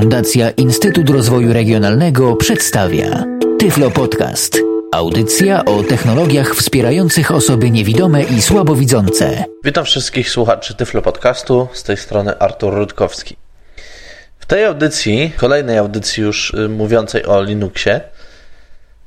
Fundacja 0.00 0.50
Instytut 0.50 1.10
Rozwoju 1.10 1.52
Regionalnego 1.52 2.36
przedstawia 2.36 3.24
Tyflo 3.58 3.90
Podcast. 3.90 4.58
Audycja 4.92 5.64
o 5.64 5.82
technologiach 5.82 6.54
wspierających 6.54 7.30
osoby 7.30 7.70
niewidome 7.70 8.22
i 8.22 8.42
słabowidzące. 8.42 9.44
Witam 9.64 9.84
wszystkich 9.84 10.30
słuchaczy 10.30 10.74
Tyflo 10.74 11.02
Podcastu, 11.02 11.68
z 11.72 11.82
tej 11.82 11.96
strony 11.96 12.38
Artur 12.38 12.74
Rutkowski. 12.74 13.36
W 14.38 14.46
tej 14.46 14.64
audycji, 14.64 15.32
kolejnej 15.36 15.78
audycji 15.78 16.22
już 16.22 16.54
y, 16.54 16.68
mówiącej 16.68 17.26
o 17.26 17.42
Linuxie, 17.42 18.00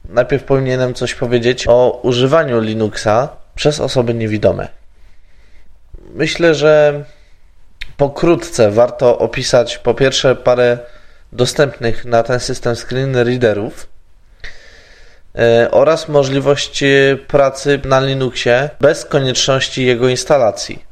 najpierw 0.10 0.44
powinienem 0.44 0.94
coś 0.94 1.16
powiedzieć 1.16 1.66
o 1.68 2.00
używaniu 2.04 2.62
Linuxa 2.62 3.30
przez 3.56 3.80
osoby 3.80 4.14
niewidome. 4.14 4.68
Myślę, 6.16 6.56
że 6.56 7.04
pokrótce 8.00 8.72
warto 8.72 9.18
opisać 9.18 9.78
po 9.78 9.94
pierwsze 9.94 10.36
parę 10.36 10.78
dostępnych 11.32 12.06
na 12.06 12.24
ten 12.24 12.40
system 12.40 12.76
screen 12.76 13.16
readerów 13.16 13.88
e, 15.36 15.72
oraz 15.72 16.10
możliwość 16.10 16.84
pracy 17.28 17.80
na 17.86 18.00
Linuxie 18.00 18.70
bez 18.80 19.06
konieczności 19.06 19.86
jego 19.86 20.10
instalacji. 20.10 20.84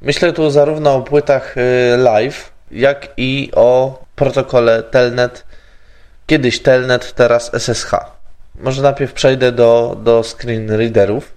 Myślę 0.00 0.32
tu 0.32 0.50
zarówno 0.50 0.94
o 0.94 1.02
płytach 1.02 1.54
e, 1.58 1.96
live, 1.96 2.52
jak 2.70 3.08
i 3.16 3.50
o 3.54 4.02
protokole 4.16 4.82
Telnet, 4.82 5.44
kiedyś 6.26 6.62
Telnet, 6.62 7.12
teraz 7.12 7.50
SSH. 7.58 7.90
Może 8.54 8.82
najpierw 8.82 9.12
przejdę 9.12 9.52
do, 9.52 9.96
do 10.02 10.22
screen 10.22 10.70
readerów. 10.70 11.33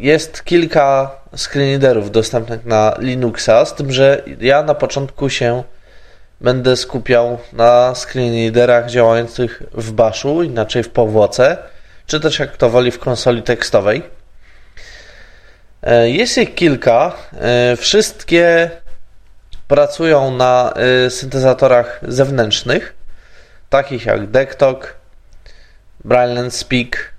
Jest 0.00 0.44
kilka 0.44 1.10
screenreaderów 1.36 2.10
dostępnych 2.10 2.64
na 2.64 2.94
Linuxa, 2.98 3.64
z 3.64 3.74
tym, 3.74 3.92
że 3.92 4.22
ja 4.40 4.62
na 4.62 4.74
początku 4.74 5.30
się 5.30 5.62
będę 6.40 6.76
skupiał 6.76 7.38
na 7.52 7.94
screenreaderach 7.94 8.90
działających 8.90 9.62
w 9.72 9.92
baszu, 9.92 10.42
inaczej 10.42 10.82
w 10.82 10.88
powłoce, 10.88 11.56
czy 12.06 12.20
też 12.20 12.38
jak 12.38 12.56
to 12.56 12.70
woli 12.70 12.90
w 12.90 12.98
konsoli 12.98 13.42
tekstowej. 13.42 14.02
E, 15.82 16.10
jest 16.10 16.38
ich 16.38 16.54
kilka. 16.54 17.12
E, 17.40 17.76
wszystkie 17.76 18.70
pracują 19.68 20.30
na 20.30 20.72
e, 21.06 21.10
syntezatorach 21.10 22.00
zewnętrznych, 22.08 22.94
takich 23.70 24.06
jak 24.06 24.26
Decktalk, 24.26 24.94
Bryland 26.04 26.54
Speak, 26.54 27.12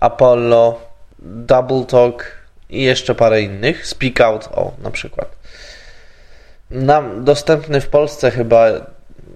Apollo, 0.00 0.87
Double 1.18 1.84
Talk 1.84 2.32
i 2.70 2.82
jeszcze 2.82 3.14
parę 3.14 3.42
innych. 3.42 3.86
Speak 3.86 4.20
Out, 4.20 4.48
o 4.52 4.72
na 4.82 4.90
przykład. 4.90 5.36
Nam 6.70 7.24
dostępny 7.24 7.80
w 7.80 7.88
Polsce 7.88 8.30
chyba 8.30 8.66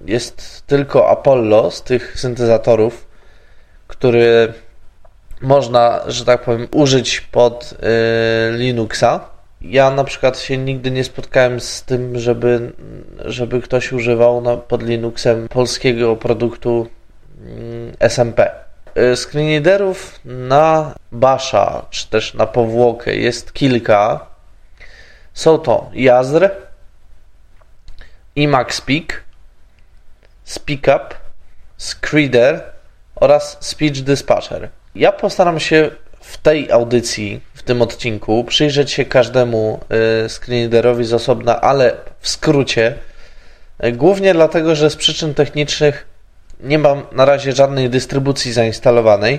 jest 0.06 0.62
tylko 0.66 1.10
Apollo 1.10 1.70
z 1.70 1.82
tych 1.82 2.20
syntezatorów, 2.20 3.06
który 3.86 4.52
można, 5.40 6.00
że 6.06 6.24
tak 6.24 6.42
powiem, 6.42 6.68
użyć 6.74 7.20
pod 7.20 7.72
y, 7.72 8.56
Linuxa. 8.58 9.20
Ja 9.60 9.90
na 9.90 10.04
przykład 10.04 10.38
się 10.38 10.58
nigdy 10.58 10.90
nie 10.90 11.04
spotkałem 11.04 11.60
z 11.60 11.82
tym, 11.82 12.18
żeby, 12.18 12.72
żeby 13.24 13.60
ktoś 13.60 13.92
używał 13.92 14.40
na, 14.40 14.56
pod 14.56 14.82
Linuxem 14.82 15.48
polskiego 15.48 16.16
produktu 16.16 16.86
y, 18.00 18.08
SMP. 18.08 18.61
Y, 18.96 19.16
screenreaderów 19.16 20.20
na 20.24 20.94
Basha, 21.12 21.86
czy 21.90 22.08
też 22.08 22.34
na 22.34 22.46
powłokę 22.46 23.16
jest 23.16 23.52
kilka. 23.52 24.26
Są 25.34 25.58
to 25.58 25.90
Jazr, 25.94 26.50
Emacs 28.36 28.76
Speak, 28.76 29.24
SpeakUp, 30.44 31.14
Screeder 31.78 32.62
oraz 33.14 33.56
Speech 33.60 34.02
Dispatcher. 34.02 34.68
Ja 34.94 35.12
postaram 35.12 35.60
się 35.60 35.90
w 36.20 36.38
tej 36.38 36.72
audycji, 36.72 37.40
w 37.54 37.62
tym 37.62 37.82
odcinku, 37.82 38.44
przyjrzeć 38.44 38.90
się 38.90 39.04
każdemu 39.04 39.80
y, 40.24 40.28
screenreaderowi 40.28 41.04
z 41.04 41.12
osobna, 41.12 41.60
ale 41.60 41.96
w 42.20 42.28
skrócie. 42.28 42.94
Y, 43.84 43.92
głównie 43.92 44.34
dlatego, 44.34 44.74
że 44.74 44.90
z 44.90 44.96
przyczyn 44.96 45.34
technicznych 45.34 46.11
nie 46.62 46.78
mam 46.78 47.02
na 47.12 47.24
razie 47.24 47.52
żadnej 47.52 47.90
dystrybucji 47.90 48.52
zainstalowanej 48.52 49.38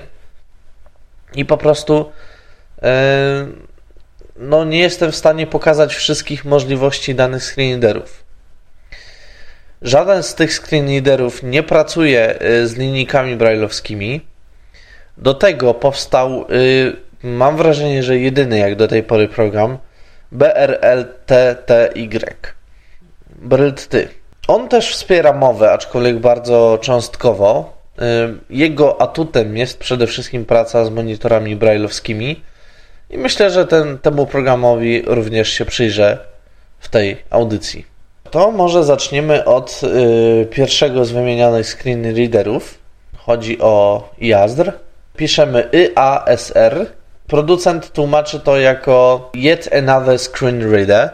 i 1.35 1.45
po 1.45 1.57
prostu 1.57 2.11
e, 2.84 3.47
no 4.38 4.66
nie 4.66 4.79
jestem 4.79 5.11
w 5.11 5.16
stanie 5.16 5.47
pokazać 5.47 5.95
wszystkich 5.95 6.45
możliwości 6.45 7.16
danych 7.16 7.44
screenreaderów. 7.44 8.23
Żaden 9.81 10.23
z 10.23 10.35
tych 10.35 10.53
screenreaderów 10.53 11.44
nie 11.44 11.63
pracuje 11.63 12.39
e, 12.39 12.67
z 12.67 12.75
linijkami 12.75 13.35
brailleowskimi. 13.35 14.22
Do 15.17 15.33
tego 15.33 15.73
powstał, 15.73 16.41
e, 16.41 17.28
mam 17.28 17.57
wrażenie, 17.57 18.03
że 18.03 18.17
jedyny 18.17 18.57
jak 18.57 18.75
do 18.75 18.88
tej 18.88 19.03
pory 19.03 19.28
program 19.28 19.78
BRLTTY. 20.31 22.09
BRLTY. 23.35 24.22
On 24.47 24.67
też 24.69 24.95
wspiera 24.95 25.33
mowę, 25.33 25.71
aczkolwiek 25.71 26.19
bardzo 26.19 26.79
cząstkowo. 26.81 27.73
Jego 28.49 29.01
atutem 29.01 29.57
jest 29.57 29.79
przede 29.79 30.07
wszystkim 30.07 30.45
praca 30.45 30.85
z 30.85 30.89
monitorami 30.89 31.55
brailleowskimi 31.55 32.43
i 33.09 33.17
myślę, 33.17 33.51
że 33.51 33.67
ten, 33.67 33.97
temu 33.97 34.27
programowi 34.27 35.01
również 35.05 35.49
się 35.49 35.65
przyjrzę 35.65 36.17
w 36.79 36.89
tej 36.89 37.17
audycji. 37.29 37.85
To 38.31 38.51
może 38.51 38.83
zaczniemy 38.83 39.45
od 39.45 39.81
y, 39.83 40.45
pierwszego 40.45 41.05
z 41.05 41.11
wymienionych 41.11 41.67
screen 41.67 42.15
readerów. 42.15 42.77
Chodzi 43.17 43.61
o 43.61 44.09
Jazdr. 44.17 44.71
Piszemy 45.15 45.69
IASR. 45.73 46.85
Producent 47.27 47.91
tłumaczy 47.91 48.39
to 48.39 48.59
jako 48.59 49.29
Yet 49.35 49.69
Another 49.73 50.19
Screen 50.19 50.71
Reader. 50.71 51.09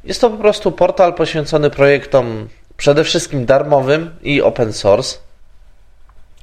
Jest 0.03 0.22
to 0.22 0.30
po 0.30 0.38
prostu 0.38 0.72
portal 0.72 1.13
poświęcony 1.13 1.69
projektom 1.69 2.47
przede 2.78 3.03
wszystkim 3.03 3.46
darmowym 3.46 4.16
i 4.22 4.41
open 4.41 4.74
source, 4.74 5.18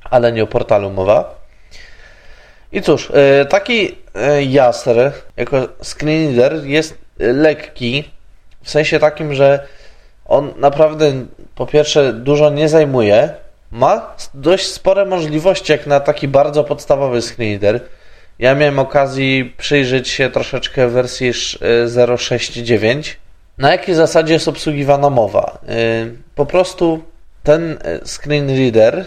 ale 0.04 0.32
nie 0.32 0.42
o 0.42 0.46
portalu 0.46 0.90
mowa. 0.90 1.35
I 2.72 2.82
cóż, 2.82 3.12
e, 3.14 3.44
taki 3.44 3.96
e, 4.14 4.44
jaster 4.44 5.12
jako 5.36 5.68
screenreader 5.82 6.66
jest 6.66 6.98
lekki, 7.18 8.10
w 8.62 8.70
sensie 8.70 8.98
takim, 8.98 9.34
że 9.34 9.66
on 10.24 10.52
naprawdę 10.56 11.12
po 11.54 11.66
pierwsze 11.66 12.12
dużo 12.12 12.50
nie 12.50 12.68
zajmuje, 12.68 13.30
ma 13.70 14.14
dość 14.34 14.66
spore 14.66 15.04
możliwości 15.04 15.72
jak 15.72 15.86
na 15.86 16.00
taki 16.00 16.28
bardzo 16.28 16.64
podstawowy 16.64 17.22
screenreader. 17.22 17.80
Ja 18.38 18.54
miałem 18.54 18.78
okazji 18.78 19.54
przyjrzeć 19.58 20.08
się 20.08 20.30
troszeczkę 20.30 20.88
wersji 20.88 21.32
0.6.9. 21.32 23.12
E, 23.12 23.16
na 23.58 23.72
jakiej 23.72 23.94
zasadzie 23.94 24.34
jest 24.34 24.48
obsługiwana 24.48 25.10
mowa? 25.10 25.58
Po 26.34 26.46
prostu 26.46 27.02
ten 27.42 27.78
screenreader 28.04 29.06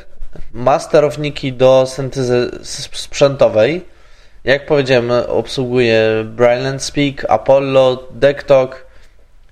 ma 0.54 0.80
sterowniki 0.80 1.54
do 1.54 1.86
syntezy 1.88 2.52
sprzętowej. 2.94 3.86
Jak 4.44 4.66
powiedziałem, 4.66 5.12
obsługuje 5.28 6.24
Bryland 6.26 6.84
Speak, 6.84 7.26
Apollo, 7.30 8.08
Decktalk, 8.12 8.86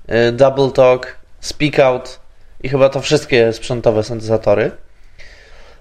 y, 0.10 0.32
Doubletalk, 0.32 1.18
Speakout 1.40 2.20
i 2.64 2.70
chyba 2.70 2.90
to 2.90 3.02
wszystkie 3.02 3.54
sprzętowe 3.54 4.04
syntezatory. 4.04 4.72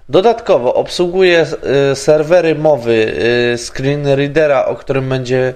Dodatkowo 0.09 0.73
obsługuje 0.73 1.45
y, 1.91 1.95
serwery 1.95 2.55
mowy 2.55 3.13
y, 3.53 3.57
screen 3.57 4.07
readera, 4.07 4.65
o 4.65 4.75
którym 4.75 5.09
będzie 5.09 5.53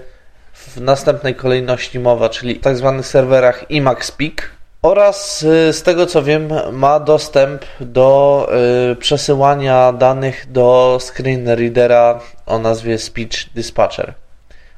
w 0.53 0.81
następnej 0.81 1.35
kolejności 1.35 1.99
mowa, 1.99 2.29
czyli 2.29 2.55
w 2.55 2.61
tak 2.61 2.77
zwanych 2.77 3.07
serwerach 3.07 3.65
IMAX-Peak 3.69 4.41
oraz 4.81 5.43
y, 5.43 5.73
z 5.73 5.83
tego 5.83 6.05
co 6.05 6.23
wiem 6.23 6.49
ma 6.71 6.99
dostęp 6.99 7.61
do 7.79 8.47
przesyłania 8.99 9.93
danych 9.93 10.51
do 10.51 10.97
screen 11.01 11.49
readera 11.49 12.19
o 12.45 12.59
nazwie 12.59 12.97
Speech 12.97 13.53
Dispatcher. 13.55 14.13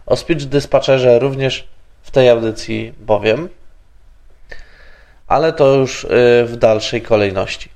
O 0.06 0.16
Speech 0.16 0.46
Dispatcherze 0.46 1.20
również 1.20 1.68
w 2.02 2.12
tej 2.12 2.30
audycji 2.30 2.94
powiem, 3.08 3.50
ale 5.28 5.54
to 5.54 5.76
już 5.76 6.08
w 6.46 6.54
dalszej 6.58 7.02
kolejności. 7.02 7.70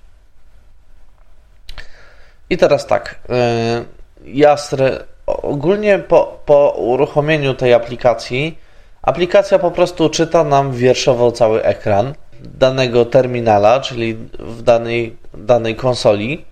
I 2.50 2.58
teraz 2.58 2.88
tak. 2.88 3.20
Y, 3.30 4.98
ogólnie 5.26 6.00
po, 6.00 6.40
po 6.46 6.70
uruchomieniu 6.70 7.54
tej 7.54 7.74
aplikacji, 7.74 8.58
aplikacja 9.08 9.60
po 9.60 9.72
prostu 9.72 10.10
czyta 10.10 10.44
nam 10.44 10.74
wierszowo 10.74 11.32
cały 11.32 11.64
ekran 11.64 12.14
danego 12.40 13.06
terminala, 13.06 13.80
czyli 13.80 14.14
w 14.40 14.62
danej, 14.62 15.18
danej 15.34 15.76
konsoli. 15.76 16.46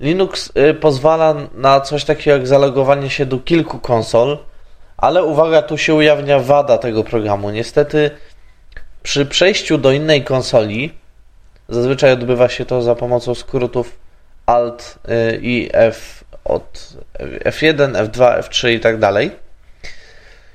Linux 0.00 0.52
y, 0.70 0.74
pozwala 0.74 1.34
na 1.54 1.80
coś 1.80 2.04
takiego 2.04 2.36
jak 2.36 2.46
zalogowanie 2.46 3.10
się 3.10 3.26
do 3.26 3.38
kilku 3.38 3.78
konsol, 3.78 4.38
ale 4.96 5.24
uwaga, 5.24 5.62
tu 5.62 5.78
się 5.78 5.94
ujawnia 5.94 6.38
wada 6.38 6.78
tego 6.78 7.04
programu. 7.04 7.50
Niestety 7.50 8.10
przy 9.02 9.26
przejściu 9.26 9.78
do 9.78 9.92
innej 9.92 10.24
konsoli, 10.24 10.92
zazwyczaj 11.68 12.12
odbywa 12.12 12.48
się 12.48 12.64
to 12.64 12.82
za 12.82 12.94
pomocą 12.94 13.34
skrótów 13.34 13.96
Alt 14.46 14.98
y, 15.08 15.38
i 15.42 15.70
F 15.72 16.24
od 16.44 16.92
F1, 17.44 17.92
F2, 17.92 18.40
F3 18.40 18.70
i 18.70 18.80
tak 18.80 18.98
dalej, 18.98 19.30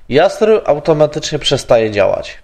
Jasper 0.09 0.61
automatycznie 0.65 1.39
przestaje 1.39 1.91
działać. 1.91 2.37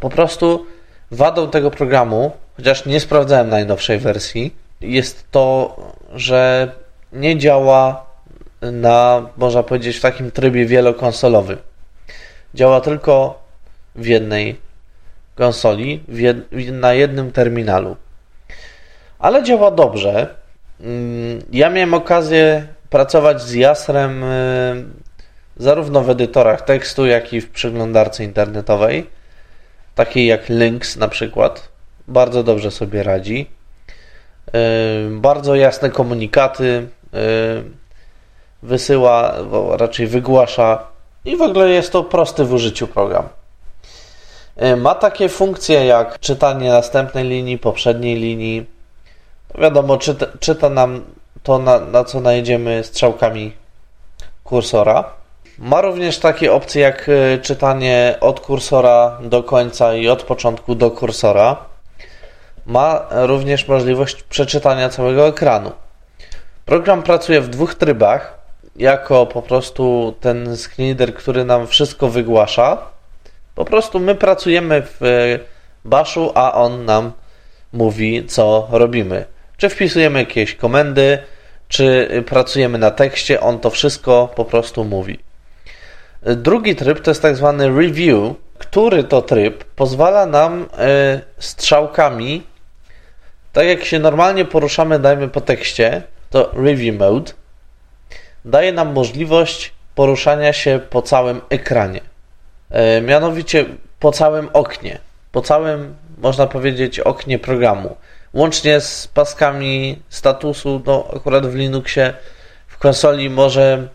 Po 0.00 0.10
prostu 0.10 0.66
wadą 1.10 1.50
tego 1.50 1.70
programu, 1.70 2.32
chociaż 2.56 2.86
nie 2.86 3.00
sprawdzałem 3.00 3.48
najnowszej 3.48 3.98
wersji, 3.98 4.54
jest 4.80 5.30
to, 5.30 5.76
że 6.14 6.72
nie 7.12 7.38
działa 7.38 8.06
na, 8.62 9.26
można 9.36 9.62
powiedzieć, 9.62 9.96
w 9.96 10.00
takim 10.00 10.30
trybie 10.30 10.66
wielokonsolowym. 10.66 11.58
Działa 12.54 12.80
tylko 12.80 13.42
w 13.94 14.06
jednej 14.06 14.60
konsoli, 15.34 16.04
w 16.08 16.18
jed, 16.18 16.36
na 16.72 16.94
jednym 16.94 17.32
terminalu 17.32 17.96
ale 19.18 19.42
działa 19.42 19.70
dobrze. 19.70 20.34
Mm, 20.80 21.42
ja 21.52 21.70
miałem 21.70 21.94
okazję 21.94 22.66
pracować 22.90 23.42
z 23.42 23.52
Jasrem 23.52 24.24
y, 24.24 24.84
zarówno 25.58 26.02
w 26.02 26.10
edytorach 26.10 26.62
tekstu, 26.62 27.06
jak 27.06 27.32
i 27.32 27.40
w 27.40 27.50
przeglądarce 27.50 28.24
internetowej, 28.24 29.06
takiej 29.94 30.26
jak 30.26 30.48
Lynx 30.48 30.96
na 30.96 31.08
przykład. 31.08 31.68
Bardzo 32.08 32.42
dobrze 32.42 32.70
sobie 32.70 33.02
radzi. 33.02 33.50
Bardzo 35.10 35.54
jasne 35.54 35.90
komunikaty 35.90 36.88
wysyła, 38.62 39.34
raczej 39.76 40.06
wygłasza 40.06 40.86
i 41.24 41.36
w 41.36 41.42
ogóle 41.42 41.68
jest 41.68 41.92
to 41.92 42.04
prosty 42.04 42.44
w 42.44 42.52
użyciu 42.52 42.86
program. 42.86 43.28
Ma 44.76 44.94
takie 44.94 45.28
funkcje 45.28 45.86
jak 45.86 46.20
czytanie 46.20 46.70
następnej 46.70 47.24
linii, 47.24 47.58
poprzedniej 47.58 48.16
linii, 48.16 48.66
Wiadomo, 49.54 49.96
czyta, 49.96 50.26
czyta 50.40 50.68
nam 50.68 51.04
to, 51.42 51.58
na, 51.58 51.80
na 51.80 52.04
co 52.04 52.20
najedziemy 52.20 52.84
strzałkami 52.84 53.52
kursora. 54.44 55.04
Ma 55.58 55.80
również 55.80 56.18
takie 56.18 56.52
opcje 56.52 56.82
jak 56.82 57.08
e, 57.08 57.38
czytanie 57.38 58.14
od 58.20 58.40
kursora 58.40 59.18
do 59.22 59.42
końca 59.42 59.94
i 59.94 60.08
od 60.08 60.22
początku 60.22 60.74
do 60.74 60.90
kursora. 60.90 61.56
Ma 62.66 63.06
również 63.10 63.68
możliwość 63.68 64.22
przeczytania 64.22 64.88
całego 64.88 65.28
ekranu. 65.28 65.72
Program 66.64 67.02
pracuje 67.02 67.40
w 67.40 67.48
dwóch 67.48 67.74
trybach. 67.74 68.38
Jako 68.76 69.26
po 69.26 69.42
prostu 69.42 70.14
ten 70.20 70.56
screenreader, 70.56 71.14
który 71.14 71.44
nam 71.44 71.66
wszystko 71.66 72.08
wygłasza. 72.08 72.78
Po 73.54 73.64
prostu 73.64 74.00
my 74.00 74.14
pracujemy 74.14 74.82
w 74.82 75.02
e, 75.02 75.38
baszu, 75.84 76.32
a 76.34 76.54
on 76.54 76.84
nam 76.84 77.12
mówi, 77.72 78.26
co 78.26 78.68
robimy. 78.70 79.24
Czy 79.56 79.68
wpisujemy 79.68 80.18
jakieś 80.18 80.54
komendy, 80.54 81.18
czy 81.68 82.08
pracujemy 82.26 82.78
na 82.78 82.90
tekście, 82.90 83.40
on 83.40 83.58
to 83.58 83.70
wszystko 83.70 84.28
po 84.34 84.44
prostu 84.44 84.84
mówi. 84.84 85.27
Drugi 86.22 86.76
tryb 86.76 87.00
to 87.00 87.10
jest 87.10 87.22
tak 87.22 87.36
zwany 87.36 87.68
review, 87.68 88.34
który 88.58 89.04
to 89.04 89.22
tryb 89.22 89.64
pozwala 89.64 90.26
nam 90.26 90.66
e, 90.78 91.20
strzałkami, 91.38 92.42
tak 93.52 93.66
jak 93.66 93.84
się 93.84 93.98
normalnie 93.98 94.44
poruszamy, 94.44 94.98
dajmy 94.98 95.28
po 95.28 95.40
tekście, 95.40 96.02
to 96.30 96.50
review 96.54 96.98
mode, 96.98 97.32
daje 98.44 98.72
nam 98.72 98.92
możliwość 98.92 99.72
poruszania 99.94 100.52
się 100.52 100.80
po 100.90 101.02
całym 101.02 101.40
ekranie. 101.50 102.00
E, 102.70 103.00
mianowicie 103.00 103.64
po 104.00 104.12
całym 104.12 104.48
oknie, 104.52 104.98
po 105.32 105.42
całym, 105.42 105.94
można 106.18 106.46
powiedzieć, 106.46 107.00
oknie 107.00 107.38
programu 107.38 107.96
łącznie 108.34 108.80
z 108.80 109.08
paskami 109.08 109.98
statusu, 110.08 110.82
no 110.86 111.08
akurat 111.16 111.46
w 111.46 111.54
Linuxie 111.54 112.14
w 112.66 112.78
konsoli 112.78 113.30
może 113.30 113.88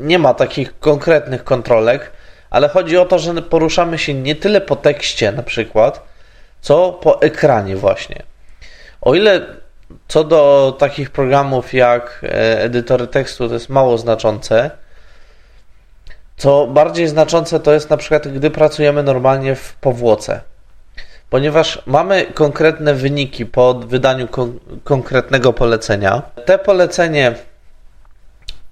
nie 0.00 0.18
ma 0.18 0.34
takich 0.34 0.78
konkretnych 0.78 1.44
kontrolek, 1.44 2.10
ale 2.50 2.68
chodzi 2.68 2.96
o 2.98 3.04
to, 3.04 3.18
że 3.18 3.42
poruszamy 3.42 3.98
się 3.98 4.14
nie 4.14 4.36
tyle 4.36 4.60
po 4.60 4.76
tekście 4.76 5.32
na 5.32 5.42
przykład, 5.42 6.02
co 6.60 6.92
po 6.92 7.22
ekranie 7.22 7.76
właśnie. 7.76 8.22
O 9.00 9.14
ile 9.14 9.46
co 10.08 10.24
do 10.24 10.76
takich 10.78 11.10
programów 11.10 11.74
jak 11.74 12.20
e, 12.22 12.62
edytory 12.62 13.06
tekstu 13.06 13.48
to 13.48 13.54
jest 13.54 13.68
mało 13.68 13.98
znaczące, 13.98 14.70
co 16.36 16.66
bardziej 16.66 17.08
znaczące 17.08 17.60
to 17.60 17.72
jest 17.72 17.90
na 17.90 17.96
przykład, 17.96 18.28
gdy 18.28 18.50
pracujemy 18.50 19.02
normalnie 19.02 19.54
w 19.54 19.74
powłoce 19.74 20.40
ponieważ 21.32 21.82
mamy 21.86 22.26
konkretne 22.34 22.94
wyniki 22.94 23.46
po 23.46 23.74
wydaniu 23.74 24.28
kon 24.28 24.58
konkretnego 24.84 25.52
polecenia. 25.52 26.22
Te 26.44 26.58
polecenie 26.58 27.34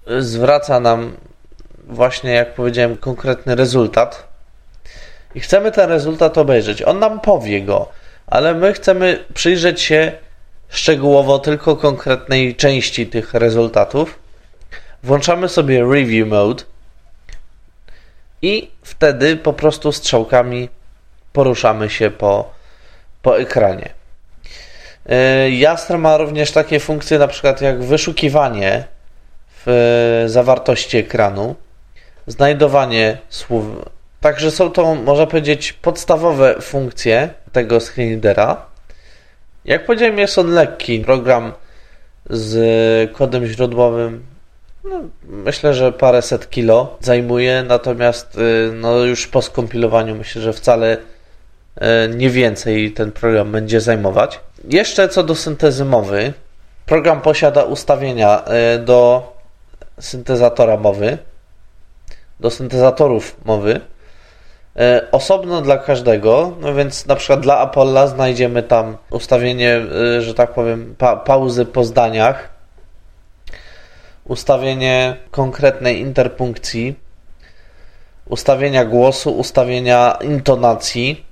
zwraca 0.07 0.81
nam 0.81 1.17
właśnie, 1.89 2.31
jak 2.31 2.55
powiedziałem, 2.55 2.97
konkretny 2.97 3.55
rezultat 3.55 4.29
i 5.35 5.41
chcemy 5.41 5.73
ten 5.73 5.91
rezultat 5.91 6.39
obejrzeć. 6.39 6.83
On 6.83 6.99
nam 6.99 7.21
powie 7.21 7.63
go, 7.63 7.89
ale 8.27 8.55
my 8.55 8.73
chcemy 8.73 9.25
przyjrzeć 9.35 9.81
się 9.81 10.13
szczegółowo 10.69 11.39
tylko 11.39 11.77
konkretnej 11.77 12.57
części 12.57 13.07
tych 13.07 13.35
rezultatów. 13.35 14.19
Włączamy 15.03 15.49
sobie 15.49 15.85
review 15.85 16.29
mode 16.29 16.65
i 18.43 18.71
wtedy 18.83 19.37
po 19.37 19.53
prostu 19.53 19.93
strzałkami 19.93 20.69
poruszamy 21.33 21.91
się 21.91 22.11
po, 22.11 22.51
po 23.23 23.41
ekranie. 23.41 23.91
E, 25.07 25.51
Jastra 25.51 25.99
ma 25.99 26.17
również 26.17 26.53
takie 26.53 26.81
funkcje, 26.81 27.19
na 27.19 27.29
przykład 27.29 27.61
jak 27.61 27.83
wyszukiwanie 27.83 28.85
w 29.67 30.25
zawartości 30.27 30.99
ekranu, 30.99 31.55
znajdowanie 32.27 33.19
słów. 33.29 33.65
Także 34.21 34.51
są 34.51 34.71
to, 34.71 34.95
można 34.95 35.27
powiedzieć, 35.27 35.73
podstawowe 35.73 36.61
funkcje 36.61 37.29
tego 37.53 37.81
screenreadera. 37.81 38.67
Jak 39.65 39.87
powiedziałem, 39.87 40.19
jest 40.19 40.39
on 40.39 40.51
lekki. 40.51 41.01
Program 41.01 41.53
z 42.31 43.13
kodem 43.13 43.47
źródłowym 43.47 44.27
no, 44.85 45.01
myślę, 45.25 45.75
że 45.75 45.93
paręset 45.93 46.51
kilo 46.51 46.97
zajmuje, 47.01 47.65
natomiast 47.69 48.39
y, 48.39 48.73
no, 48.75 48.99
już 48.99 49.27
po 49.27 49.43
skompilowaniu 49.43 50.15
myślę, 50.15 50.43
że 50.43 50.53
wcale 50.53 50.97
E, 51.77 52.09
nie 52.09 52.31
więcej 52.31 52.93
ten 52.93 53.13
program 53.13 53.53
będzie 53.53 53.81
zajmować. 53.81 54.41
Jeszcze 54.69 55.09
co 55.09 55.23
do 55.23 55.35
syntezy 55.35 55.85
mowy, 55.85 56.33
program 56.87 57.21
posiada 57.21 57.65
ustawienia 57.65 58.45
e, 58.45 58.79
do 58.79 59.33
syntezatora 60.01 60.77
mowy, 60.77 61.19
do 62.41 62.51
syntezatorów 62.51 63.37
mowy, 63.45 63.81
e, 64.77 65.07
osobno 65.13 65.63
dla 65.63 65.79
każdego, 65.79 66.57
no 66.61 66.75
więc 66.75 67.07
na 67.07 67.17
przykład 67.17 67.41
dla 67.41 67.59
Apolla 67.59 68.07
znajdziemy 68.07 68.63
tam 68.63 68.97
ustawienie, 69.11 69.81
że 70.19 70.35
tak 70.35 70.53
powiem, 70.55 70.95
pa 70.99 71.17
pauzy 71.17 71.65
po 71.65 71.85
zdaniach, 71.85 72.49
ustawienie 74.25 75.17
konkretnej 75.31 76.01
interpunkcji, 76.01 76.95
ustawienia 78.27 78.85
głosu, 78.85 79.31
ustawienia 79.31 80.19
intonacji, 80.21 81.31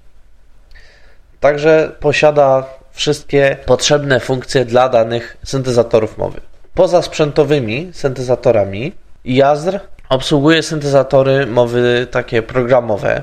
Także 1.40 1.92
posiada 2.00 2.66
wszystkie 2.92 3.56
potrzebne 3.66 4.20
funkcje 4.20 4.64
dla 4.64 4.88
danych 4.88 5.36
syntezatorów 5.44 6.18
mowy. 6.18 6.40
Poza 6.78 7.02
sprzętowymi 7.02 7.90
syntezatorami, 7.92 8.92
Jazr 9.24 9.80
obsługuje 10.08 10.62
syntezatory 10.62 11.46
mowy 11.46 12.06
takie 12.10 12.42
programowe 12.42 13.22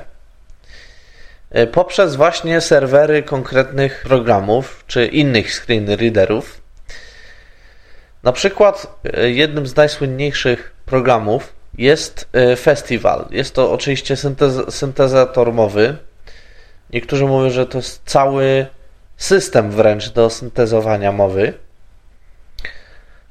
e, 1.51 1.67
poprzez 1.67 2.15
właśnie 2.15 2.62
serwery 2.62 3.24
konkretnych 3.24 4.03
programów 4.07 4.83
czy 4.88 5.05
innych 5.05 5.53
screen 5.53 5.89
readerów. 5.89 6.62
Na 8.24 8.31
przykład 8.31 9.00
e, 9.13 9.29
jednym 9.29 9.67
z 9.67 9.75
najsłynniejszych 9.75 10.75
programów 10.85 11.53
jest 11.77 12.29
e, 12.33 12.55
Festival. 12.55 13.25
Jest 13.31 13.55
to 13.55 13.71
oczywiście 13.71 14.15
syntez 14.15 14.75
syntezator 14.75 15.53
mowy. 15.53 15.97
Niektórzy 16.93 17.25
mówią, 17.25 17.50
że 17.50 17.65
to 17.65 17.77
jest 17.77 18.01
cały 18.05 18.65
system 19.17 19.71
wręcz 19.71 20.09
do 20.09 20.29
syntezowania 20.29 21.12
mowy. 21.12 21.64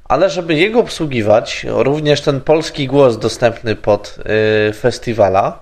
Ale 0.05 0.29
żeby 0.29 0.53
jego 0.53 0.79
obsługiwać, 0.79 1.65
również 1.69 2.21
ten 2.21 2.41
polski 2.41 2.87
głos 2.87 3.17
dostępny 3.17 3.75
pod 3.75 4.17
y, 4.69 4.73
festiwala, 4.73 5.59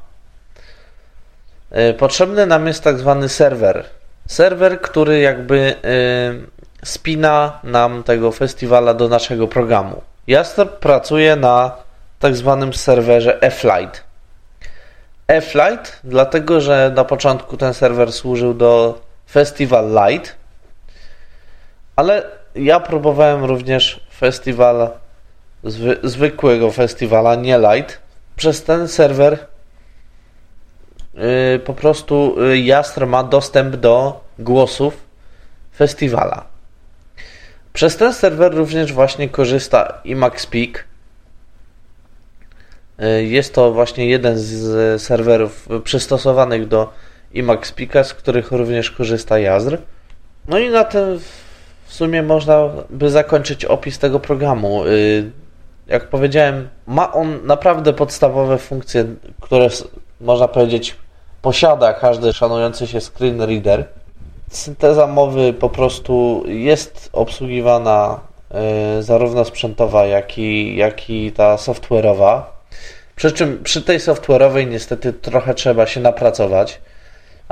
y, 1.90 1.94
potrzebny 1.94 2.46
nam 2.46 2.68
jest 2.68 2.84
tak 2.84 2.98
zwany 2.98 3.30
serwer. 3.30 3.86
Serwer, 4.28 4.82
który 4.82 5.20
jakby 5.20 5.76
y, 5.86 6.86
spina 6.86 7.60
nam 7.64 8.04
tego 8.04 8.32
festiwala 8.32 8.94
do 8.94 9.08
naszego 9.08 9.48
programu. 9.48 10.02
Jastor 10.28 10.70
pracuje 10.70 11.36
na 11.36 11.72
tak 12.20 12.36
zwanym 12.36 12.74
serwerze 12.74 13.42
F-Light. 13.42 14.04
F-Light, 15.28 16.00
dlatego 16.04 16.62
że 16.62 16.92
na 16.96 17.04
początku 17.04 17.58
ten 17.58 17.74
serwer 17.74 18.12
służył 18.12 18.54
do 18.54 19.02
Festival 19.32 19.90
Light, 19.90 20.36
ale 21.96 22.24
ja 22.56 22.80
próbowałem 22.80 23.44
również 23.44 24.00
festiwal 24.24 24.90
zwy, 25.64 25.98
zwykłego 26.04 26.72
festiwala, 26.72 27.36
nie 27.36 27.58
light. 27.60 28.02
Przez 28.36 28.64
ten 28.64 28.88
serwer 28.88 29.38
yy, 31.14 31.60
po 31.60 31.74
prostu 31.74 32.36
yy, 32.38 32.60
Jastr 32.60 33.08
ma 33.08 33.24
dostęp 33.24 33.76
do 33.76 34.24
głosów 34.40 34.94
festiwala. 35.76 36.46
Przez 37.74 37.98
ten 37.98 38.14
serwer 38.14 38.54
również 38.54 38.94
właśnie 38.94 39.30
korzysta 39.30 40.02
IMAX-Peak. 40.06 40.78
Yy, 43.00 43.24
jest 43.24 43.54
to 43.54 43.72
właśnie 43.72 44.10
jeden 44.10 44.38
z 44.38 45.02
serwerów 45.02 45.68
przystosowanych 45.84 46.68
do 46.68 46.94
IMAX-Peaka, 47.34 48.04
z 48.04 48.14
których 48.14 48.52
również 48.52 48.92
korzysta 48.92 49.40
Jazr. 49.40 49.78
No 50.48 50.60
i 50.60 50.70
na 50.70 50.84
tym 50.84 51.20
w 51.94 51.96
sumie 51.96 52.24
można 52.24 52.70
by 52.90 53.10
zakończyć 53.10 53.66
opis 53.66 54.00
tego 54.00 54.20
programu. 54.20 54.86
Y, 54.86 55.32
jak 55.88 56.10
powiedziałem, 56.10 56.70
ma 56.88 57.14
on 57.14 57.40
naprawdę 57.46 57.94
podstawowe 57.94 58.58
funkcje, 58.58 59.06
które 59.42 59.68
można 60.22 60.48
powiedzieć 60.48 60.96
posiada 61.42 61.94
każdy 61.94 62.34
szanujący 62.34 62.88
się 62.88 63.02
screen 63.02 63.42
reader. 63.42 63.86
Synteza 64.50 65.08
mowy 65.08 65.54
po 65.54 65.70
prostu 65.70 66.44
jest 66.48 67.10
obsługiwana 67.14 68.20
y, 69.00 69.04
zarówno 69.04 69.46
sprzętowa, 69.46 70.06
jak 70.06 70.38
i, 70.38 70.76
jak 70.76 71.10
i 71.10 71.32
ta 71.32 71.56
software'owa. 71.56 72.42
Przy 73.16 73.32
czym 73.32 73.64
przy 73.64 73.82
tej 73.82 74.00
software'owej 74.00 74.68
niestety 74.68 75.14
trochę 75.14 75.54
trzeba 75.54 75.86
się 75.86 76.00
napracować 76.00 76.80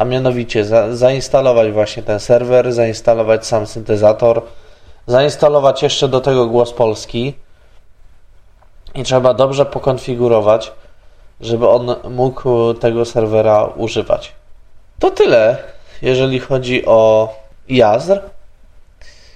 a 0.01 0.05
mianowicie 0.05 0.65
za, 0.65 0.95
zainstalować 0.95 1.71
właśnie 1.71 2.03
ten 2.03 2.19
serwer, 2.19 2.73
zainstalować 2.73 3.47
sam 3.47 3.67
syntezator, 3.67 4.41
zainstalować 5.07 5.83
jeszcze 5.83 6.07
do 6.07 6.21
tego 6.21 6.47
głos 6.47 6.73
polski 6.73 7.33
i 8.95 9.03
trzeba 9.03 9.33
dobrze 9.33 9.65
pokonfigurować, 9.65 10.71
żeby 11.41 11.67
on 11.67 11.95
mógł 12.09 12.73
tego 12.73 13.05
serwera 13.05 13.63
używać. 13.65 14.31
To 14.99 15.11
tyle, 15.11 15.57
jeżeli 16.01 16.39
chodzi 16.39 16.85
o 16.85 17.33
Jazr. 17.69 18.21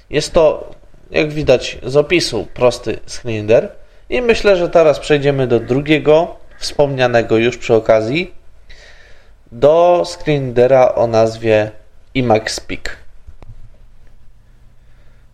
Jest 0.10 0.34
to, 0.34 0.70
jak 1.12 1.34
widać 1.34 1.78
z 1.84 1.98
opisu, 1.98 2.48
prosty 2.54 3.00
screener. 3.08 3.72
I 4.10 4.22
myślę, 4.22 4.56
że 4.56 4.70
teraz 4.70 5.00
przejdziemy 5.00 5.48
do 5.48 5.60
drugiego, 5.60 6.36
wspomnianego 6.60 7.38
już 7.38 7.58
przy 7.58 7.74
okazji, 7.74 8.45
do 9.60 10.04
screenreadera 10.06 10.96
o 10.96 11.08
nazwie 11.08 11.72
Peak. 12.68 12.98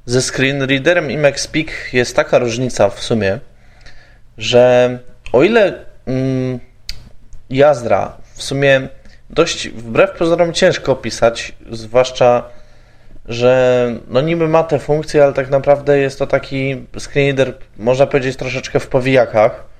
Ze 0.05 0.21
screenreaderem 0.21 1.07
Peak 1.51 1.93
jest 1.93 2.15
taka 2.15 2.39
różnica 2.39 2.89
w 2.89 2.99
sumie, 2.99 3.39
że 4.37 4.99
o 5.33 5.43
ile 5.43 5.85
mm, 6.05 6.59
Jazdra 7.49 8.17
w 8.33 8.43
sumie 8.43 8.87
dość 9.29 9.69
wbrew 9.69 10.11
pozorom 10.11 10.53
ciężko 10.53 10.91
opisać, 10.91 11.55
zwłaszcza, 11.71 12.43
że 13.25 13.95
no 14.07 14.21
niby 14.21 14.47
ma 14.47 14.63
te 14.63 14.79
funkcje, 14.79 15.23
ale 15.23 15.33
tak 15.33 15.49
naprawdę 15.49 15.99
jest 15.99 16.19
to 16.19 16.27
taki 16.27 16.85
screenreader, 16.99 17.53
można 17.77 18.07
powiedzieć, 18.07 18.37
troszeczkę 18.37 18.79
w 18.79 18.87
powijakach. 18.87 19.70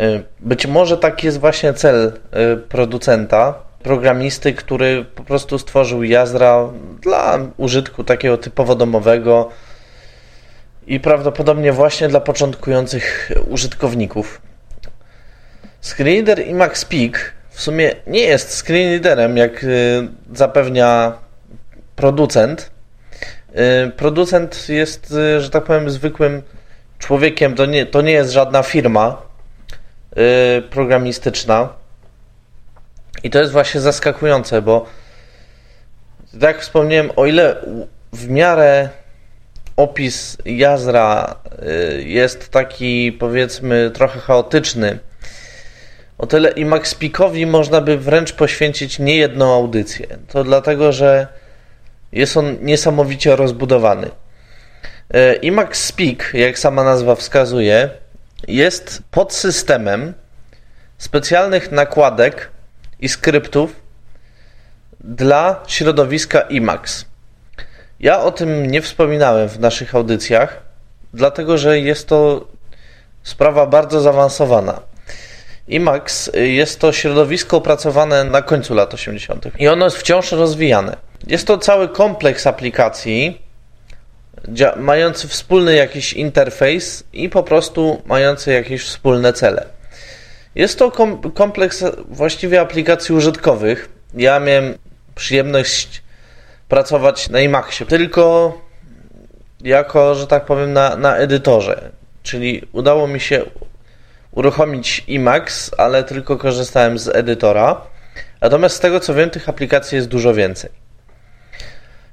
Y, 0.00 0.22
być 0.40 0.66
może 0.66 0.98
taki 0.98 1.26
jest 1.26 1.40
właśnie 1.40 1.74
cel 1.74 2.12
y, 2.54 2.56
producenta, 2.56 3.54
programisty, 3.82 4.52
który 4.52 5.04
po 5.14 5.24
prostu 5.24 5.58
stworzył 5.58 6.02
Jazra 6.02 6.68
dla 7.02 7.38
użytku 7.56 8.04
takiego 8.04 8.38
typowo 8.38 8.74
domowego 8.74 9.50
i 10.86 11.00
prawdopodobnie 11.00 11.72
właśnie 11.72 12.08
dla 12.08 12.20
początkujących 12.20 13.32
użytkowników. 13.48 14.40
Screenreader 15.80 16.40
Emacs 16.40 16.84
Peak 16.84 17.32
w 17.50 17.60
sumie 17.60 17.90
nie 18.06 18.20
jest 18.20 18.64
screenreaderem, 18.64 19.36
jak 19.36 19.64
y, 19.64 20.08
zapewnia 20.34 21.12
producent. 21.96 22.70
Producent 23.96 24.68
jest, 24.68 25.14
że 25.38 25.50
tak 25.50 25.64
powiem, 25.64 25.90
zwykłym 25.90 26.42
człowiekiem, 26.98 27.54
to 27.54 27.66
nie, 27.66 27.86
to 27.86 28.02
nie 28.02 28.12
jest 28.12 28.32
żadna 28.32 28.62
firma, 28.62 29.25
programistyczna. 30.70 31.68
I 33.22 33.30
to 33.30 33.38
jest 33.40 33.52
właśnie 33.52 33.80
zaskakujące, 33.80 34.62
bo 34.62 34.86
tak 36.32 36.42
jak 36.42 36.60
wspomniałem, 36.60 37.10
o 37.16 37.26
ile 37.26 37.56
w 38.12 38.28
miarę 38.28 38.88
opis 39.76 40.36
Jazra 40.44 41.36
y, 41.98 42.02
jest 42.02 42.48
taki 42.48 43.12
powiedzmy 43.12 43.90
trochę 43.94 44.20
chaotyczny, 44.20 44.98
o 46.18 46.26
tyle 46.26 46.50
i 46.50 46.64
Maxpikowi 46.64 47.46
można 47.46 47.80
by 47.80 47.98
wręcz 47.98 48.32
poświęcić 48.32 48.98
niejedną 48.98 49.54
audycję. 49.54 50.06
To 50.28 50.44
dlatego, 50.44 50.92
że 50.92 51.26
jest 52.12 52.36
on 52.36 52.56
niesamowicie 52.60 53.36
rozbudowany. 53.36 54.06
Y, 54.06 55.34
IMAX 55.34 55.84
Speak, 55.84 56.30
jak 56.34 56.58
sama 56.58 56.84
nazwa 56.84 57.14
wskazuje, 57.14 57.90
jest 58.48 59.02
podsystemem 59.10 60.14
specjalnych 60.98 61.72
nakładek 61.72 62.50
i 63.00 63.08
skryptów 63.08 63.76
dla 65.00 65.62
środowiska 65.66 66.40
Emacs. 66.40 67.04
Ja 68.00 68.20
o 68.20 68.32
tym 68.32 68.66
nie 68.66 68.82
wspominałem 68.82 69.48
w 69.48 69.60
naszych 69.60 69.94
audycjach, 69.94 70.62
dlatego 71.14 71.58
że 71.58 71.80
jest 71.80 72.08
to 72.08 72.46
sprawa 73.22 73.66
bardzo 73.66 74.00
zaawansowana. 74.00 74.80
Emacs 75.70 76.30
jest 76.34 76.80
to 76.80 76.92
środowisko 76.92 77.56
opracowane 77.56 78.24
na 78.24 78.42
końcu 78.42 78.74
lat 78.74 78.94
80. 78.94 79.46
i 79.58 79.68
ono 79.68 79.84
jest 79.84 79.96
wciąż 79.96 80.32
rozwijane. 80.32 80.96
Jest 81.26 81.46
to 81.46 81.58
cały 81.58 81.88
kompleks 81.88 82.46
aplikacji, 82.46 83.45
mający 84.76 85.28
wspólny 85.28 85.74
jakiś 85.74 86.12
interfejs 86.12 87.04
i 87.12 87.28
po 87.28 87.42
prostu 87.42 88.02
mający 88.06 88.52
jakieś 88.52 88.84
wspólne 88.84 89.32
cele. 89.32 89.66
Jest 90.54 90.78
to 90.78 90.90
kom 90.90 91.32
kompleks 91.32 91.84
właściwie 92.08 92.60
aplikacji 92.60 93.14
użytkowych. 93.14 93.88
Ja 94.14 94.40
miałem 94.40 94.78
przyjemność 95.14 96.02
pracować 96.68 97.28
na 97.28 97.38
Emaxie, 97.38 97.86
tylko 97.86 98.54
jako, 99.60 100.14
że 100.14 100.26
tak 100.26 100.44
powiem, 100.44 100.72
na, 100.72 100.96
na 100.96 101.16
edytorze. 101.16 101.90
Czyli 102.22 102.68
udało 102.72 103.06
mi 103.06 103.20
się 103.20 103.42
uruchomić 104.32 105.04
Emacs, 105.08 105.70
ale 105.78 106.04
tylko 106.04 106.36
korzystałem 106.36 106.98
z 106.98 107.08
edytora. 107.08 107.80
Natomiast 108.40 108.76
z 108.76 108.80
tego 108.80 109.00
co 109.00 109.14
wiem, 109.14 109.30
tych 109.30 109.48
aplikacji 109.48 109.96
jest 109.96 110.08
dużo 110.08 110.34
więcej. 110.34 110.85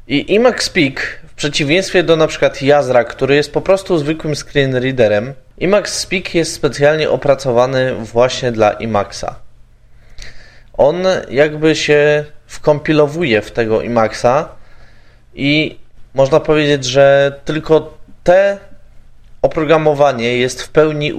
I 0.08 0.36
Emacs 0.36 0.70
Peak 0.70 1.20
w 1.28 1.34
przeciwieństwie 1.34 2.04
do 2.04 2.28
przykład 2.28 2.62
Jazra, 2.62 3.04
który 3.04 3.36
jest 3.36 3.54
po 3.54 3.62
prostu 3.62 3.98
zwykłym 3.98 4.36
screen 4.36 4.76
readerem, 4.76 5.34
Emacs 5.62 6.00
Speak 6.00 6.36
jest 6.36 6.54
specjalnie 6.54 7.10
opracowany 7.10 7.96
właśnie 7.96 8.52
dla 8.52 8.72
Emaxa. 8.72 9.36
On 10.74 11.04
jakby 11.30 11.76
się 11.76 12.26
wkompilowuje 12.48 13.42
w 13.42 13.52
tego 13.52 13.84
Emaxa 13.84 14.50
i 15.36 15.78
można 16.14 16.40
powiedzieć, 16.40 16.86
że 16.86 17.40
tylko 17.46 17.98
te 18.24 18.58
oprogramowanie 19.42 20.38
jest 20.38 20.62
w 20.62 20.70
pełni 20.70 21.14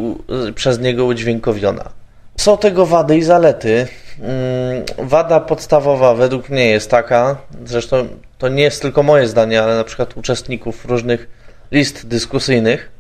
przez 0.55 0.79
niego 0.79 1.05
udźwiękowiona. 1.05 1.91
Są 2.37 2.59
tego 2.59 2.87
wady 2.87 3.17
i 3.17 3.23
zalety. 3.23 3.87
Mm, 4.21 5.09
wada 5.09 5.41
podstawowa 5.41 6.15
według 6.15 6.49
mnie 6.49 6.67
jest 6.67 6.91
taka, 6.91 7.37
zresztą 7.65 8.09
to 8.39 8.49
nie 8.49 8.63
jest 8.63 8.83
tylko 8.83 9.03
moje 9.03 9.29
zdanie, 9.29 9.63
ale 9.63 9.77
na 9.77 9.85
przykład 9.85 10.17
uczestników 10.17 10.85
różnych 10.85 11.29
list 11.73 12.07
dyskusyjnych, 12.07 12.91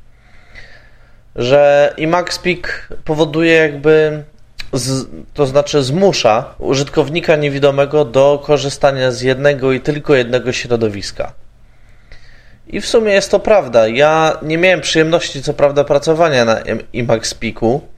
że 1.36 1.94
Speak 2.30 2.88
powoduje 3.04 3.52
jakby, 3.52 4.24
z, 4.72 5.06
to 5.34 5.46
znaczy 5.46 5.82
zmusza 5.82 6.54
użytkownika 6.58 7.36
niewidomego 7.36 8.04
do 8.04 8.42
korzystania 8.46 9.10
z 9.10 9.20
jednego 9.20 9.72
i 9.72 9.80
tylko 9.80 10.14
jednego 10.14 10.52
środowiska. 10.52 11.32
I 12.66 12.80
w 12.80 12.86
sumie 12.86 13.12
jest 13.12 13.30
to 13.30 13.40
prawda. 13.40 13.88
Ja 13.88 14.38
nie 14.42 14.58
miałem 14.58 14.80
przyjemności, 14.80 15.42
co 15.42 15.54
prawda, 15.54 15.84
pracowania 15.84 16.44
na 16.44 16.60
Speaku. 17.22 17.93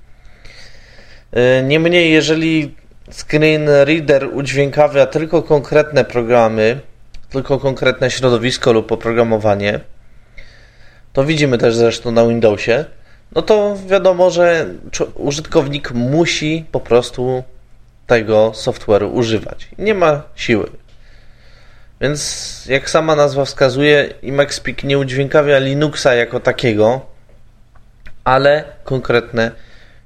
Y, 1.35 1.63
niemniej, 1.63 2.13
jeżeli 2.13 2.75
screen 3.11 3.69
reader 3.69 4.29
udźwiękawia 4.33 5.07
tylko 5.07 5.43
konkretne 5.43 6.05
programy, 6.05 6.81
tylko 7.31 7.59
konkretne 7.59 8.11
środowisko 8.11 8.73
lub 8.73 8.93
oprogramowanie, 8.93 9.81
to 11.13 11.25
widzimy 11.25 11.59
też 11.59 11.75
zresztą 11.75 12.11
na 12.11 12.27
Windowsie, 12.27 12.85
no 13.35 13.43
to 13.43 13.77
wiadomo, 13.87 14.31
że 14.31 14.67
użytkownik 15.15 15.93
musi 15.93 16.65
po 16.73 16.81
prostu 16.81 17.43
tego 18.07 18.53
software'u 18.55 19.13
używać. 19.13 19.69
Nie 19.79 19.95
ma 19.95 20.23
siły. 20.37 20.71
Więc 22.01 22.63
jak 22.69 22.91
sama 22.91 23.17
nazwa 23.17 23.45
wskazuje, 23.45 24.15
Emacspeak 24.25 24.85
nie 24.85 24.99
udźwiękawia 24.99 25.59
Linuxa 25.59 26.15
jako 26.15 26.41
takiego, 26.41 27.01
ale 28.25 28.65
konkretne 28.85 29.51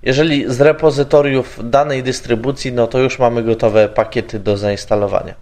Jeżeli 0.03 0.53
z 0.53 0.61
repozytoriów 0.61 1.69
danej 1.69 2.03
dystrybucji, 2.03 2.73
no 2.73 2.87
to 2.87 2.99
już 2.99 3.19
mamy 3.19 3.43
gotowe 3.43 3.89
pakiety 3.89 4.39
do 4.39 4.57
zainstalowania. 4.57 5.35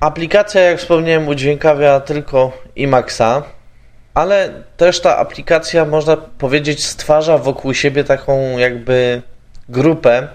Aplikacja, 0.00 0.60
jak 0.60 0.78
wspomniałem, 0.78 1.28
udźwiękawia 1.28 2.00
tylko 2.00 2.52
Emaxa, 2.78 3.42
ale 4.14 4.50
też 4.76 5.00
ta 5.00 5.16
aplikacja, 5.16 5.84
można 5.84 6.16
powiedzieć, 6.16 6.84
stwarza 6.84 7.38
wokół 7.38 7.74
siebie 7.74 8.04
taką 8.04 8.58
jakby 8.58 9.22
grupę 9.68 10.28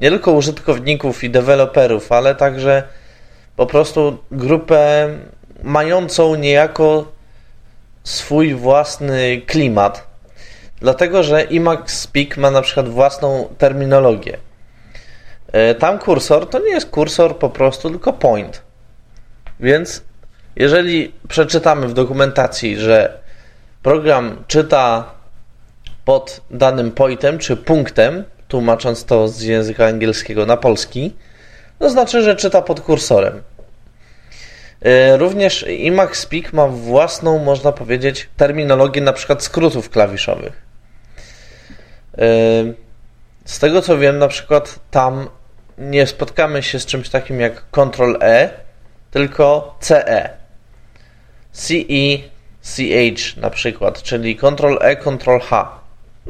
nie 0.00 0.10
tylko 0.10 0.32
użytkowników 0.32 1.24
i 1.24 1.30
deweloperów, 1.30 2.12
ale 2.12 2.34
także 2.34 2.82
po 3.56 3.66
prostu 3.66 4.18
grupę 4.30 5.08
mającą 5.62 6.34
niejako 6.34 7.12
swój 8.04 8.54
własny 8.54 9.42
klimat, 9.46 10.06
dlatego 10.80 11.22
że 11.22 11.48
Emacs 11.48 12.00
Speak 12.00 12.36
ma 12.36 12.50
na 12.50 12.62
przykład 12.62 12.88
własną 12.88 13.48
terminologię. 13.58 14.36
E, 15.52 15.74
tam 15.74 15.98
kursor 15.98 16.48
to 16.50 16.58
nie 16.58 16.70
jest 16.70 16.90
kursor 16.90 17.38
po 17.38 17.50
prostu, 17.50 17.90
tylko 17.90 18.12
point. 18.12 18.62
Więc 19.60 20.02
jeżeli 20.56 21.12
przeczytamy 21.28 21.88
w 21.88 21.92
dokumentacji, 21.94 22.76
że 22.76 23.18
program 23.82 24.44
czyta 24.46 25.10
pod 26.04 26.40
danym 26.50 26.92
pointem 26.92 27.38
czy 27.38 27.56
punktem, 27.56 28.24
tłumacząc 28.50 29.04
to 29.04 29.28
z 29.28 29.42
języka 29.42 29.86
angielskiego 29.86 30.46
na 30.46 30.56
polski, 30.56 31.14
to 31.78 31.90
znaczy, 31.90 32.22
że 32.22 32.36
czyta 32.36 32.62
pod 32.62 32.80
kursorem. 32.80 33.42
E, 34.82 35.16
również 35.16 35.66
Emacs 35.68 36.18
Speak 36.18 36.52
ma 36.52 36.66
własną, 36.66 37.38
można 37.38 37.72
powiedzieć, 37.72 38.28
terminologię 38.36 39.00
na 39.00 39.12
przykład 39.12 39.42
skrótów 39.42 39.90
klawiszowych. 39.90 40.62
E, 42.18 42.24
z 43.44 43.58
tego 43.58 43.82
co 43.82 43.98
wiem, 43.98 44.18
na 44.18 44.28
przykład 44.28 44.78
tam 44.90 45.28
nie 45.78 46.06
spotkamy 46.06 46.62
się 46.62 46.80
z 46.80 46.86
czymś 46.86 47.08
takim 47.08 47.40
jak 47.40 47.64
Ctrl-E, 47.72 48.48
tylko 49.10 49.76
CE. 49.80 50.30
CE, 51.52 52.18
CH 52.62 53.36
na 53.36 53.50
przykład, 53.50 54.02
czyli 54.02 54.36
Ctrl-E, 54.36 54.96
Ctrl-H. 54.96 55.79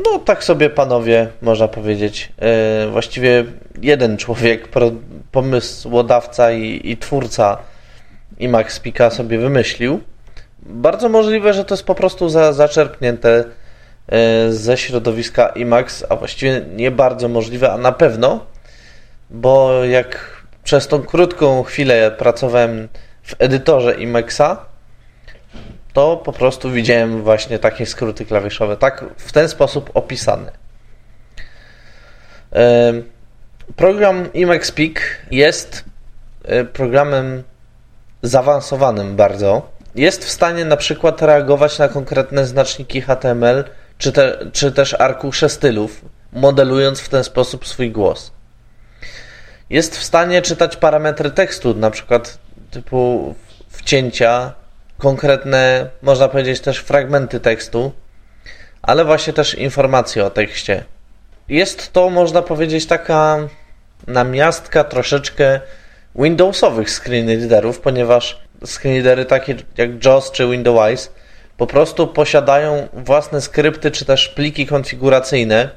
No 0.05 0.19
tak 0.19 0.45
sobie 0.45 0.71
panowie, 0.71 1.29
można 1.43 1.69
powiedzieć, 1.69 2.33
yy, 2.85 2.91
właściwie 2.91 3.45
jeden 3.83 4.17
człowiek, 4.17 4.69
pomysłodawca 5.33 6.53
i, 6.53 6.81
i 6.91 6.97
twórca 6.97 7.59
Max 8.41 8.81
Pika 8.81 9.11
sobie 9.11 9.39
wymyślił. 9.39 10.01
Bardzo 10.63 11.09
możliwe, 11.09 11.55
że 11.55 11.65
to 11.65 11.75
jest 11.75 11.87
po 11.87 11.95
prostu 11.95 12.29
za, 12.29 12.53
zaczerpnięte 12.53 13.45
yy, 14.09 14.53
ze 14.53 14.77
środowiska 14.77 15.49
IMAX, 15.49 16.05
a 16.09 16.17
właściwie 16.17 16.61
nie 16.77 16.91
bardzo 16.91 17.29
możliwe, 17.29 17.73
a 17.73 17.79
na 17.79 17.93
pewno, 17.93 18.47
bo 19.31 19.85
jak 19.85 20.41
przez 20.65 20.89
tą 20.89 21.03
krótką 21.03 21.63
chwilę 21.63 22.11
pracowałem 22.11 22.89
w 23.23 23.35
edytorze 23.39 23.95
IMAXa, 23.95 24.70
to 25.93 26.17
po 26.17 26.33
prostu 26.33 26.71
widziałem 26.71 27.23
właśnie 27.23 27.59
takie 27.59 27.87
skróty 27.87 28.27
klawiszowe, 28.27 28.77
tak 28.77 29.05
w 29.17 29.33
ten 29.33 29.49
sposób 29.49 29.91
opisane. 29.95 30.53
Program 33.77 34.29
Emacs 34.35 34.73
Peak 34.73 35.01
jest 35.31 35.85
e, 36.45 36.65
programem 36.65 37.43
zaawansowanym 38.23 39.17
bardzo. 39.17 39.71
Jest 39.95 40.25
w 40.25 40.31
stanie 40.31 40.65
na 40.65 40.77
przykład 40.77 41.23
reagować 41.23 41.79
na 41.79 41.89
konkretne 41.89 42.47
znaczniki 42.47 43.01
HTML 43.01 43.65
czy, 43.99 44.13
te, 44.13 44.39
czy 44.53 44.73
też 44.73 44.95
arkusze 45.01 45.49
stylów, 45.49 46.05
modelując 46.33 47.01
w 47.01 47.09
ten 47.09 47.25
sposób 47.25 47.67
swój 47.67 47.91
głos. 47.91 48.33
Jest 49.71 49.99
w 49.99 50.05
stanie 50.05 50.43
czytać 50.43 50.77
parametry 50.77 51.31
tekstu, 51.31 51.75
na 51.75 51.91
przykład 51.91 52.39
typu 52.71 53.35
wcięcia 53.69 54.53
konkretne, 55.01 55.91
można 56.03 56.29
powiedzieć 56.29 56.61
też 56.61 56.79
fragmenty 56.79 57.41
tekstu, 57.41 57.93
ale 58.83 59.05
właśnie 59.05 59.33
też 59.33 59.55
informacje 59.55 60.25
o 60.25 60.31
tekście. 60.31 60.85
Jest 61.49 61.93
to, 61.93 62.11
można 62.11 62.43
powiedzieć, 62.43 62.87
taka 62.87 63.39
namiastka 64.07 64.85
troszeczkę 64.85 65.61
Windowsowych 66.15 66.91
screenreaderów, 66.91 67.81
ponieważ 67.81 68.41
screenreadery 68.67 69.25
takie 69.25 69.55
jak 69.77 70.05
JAWS 70.05 70.31
czy 70.31 70.49
Windows 70.49 71.11
po 71.57 71.67
prostu 71.67 72.07
posiadają 72.07 72.89
własne 72.93 73.41
skrypty 73.41 73.91
czy 73.91 74.05
też 74.05 74.29
pliki 74.29 74.67
konfiguracyjne, 74.67 75.69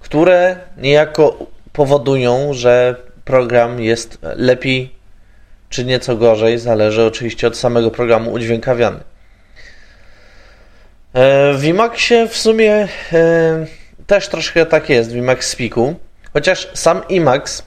które 0.00 0.56
niejako 0.76 1.46
powodują, 1.72 2.52
że 2.52 2.96
program 3.24 3.80
jest 3.80 4.18
lepiej 4.22 5.01
czy 5.72 5.84
nieco 5.84 6.16
gorzej, 6.16 6.58
zależy 6.58 7.04
oczywiście 7.04 7.46
od 7.46 7.56
samego 7.56 7.90
programu 7.90 8.32
udźwiękawiany. 8.32 9.00
E, 11.14 11.54
w 11.54 11.64
Emaxie 11.64 12.28
w 12.28 12.36
sumie 12.36 12.88
e, 13.12 13.66
też 14.06 14.28
troszkę 14.28 14.66
tak 14.66 14.88
jest 14.88 15.12
w 15.12 15.16
Emacs 15.16 15.48
Speaku, 15.48 15.94
chociaż 16.32 16.68
sam 16.74 17.02
Emacs 17.10 17.62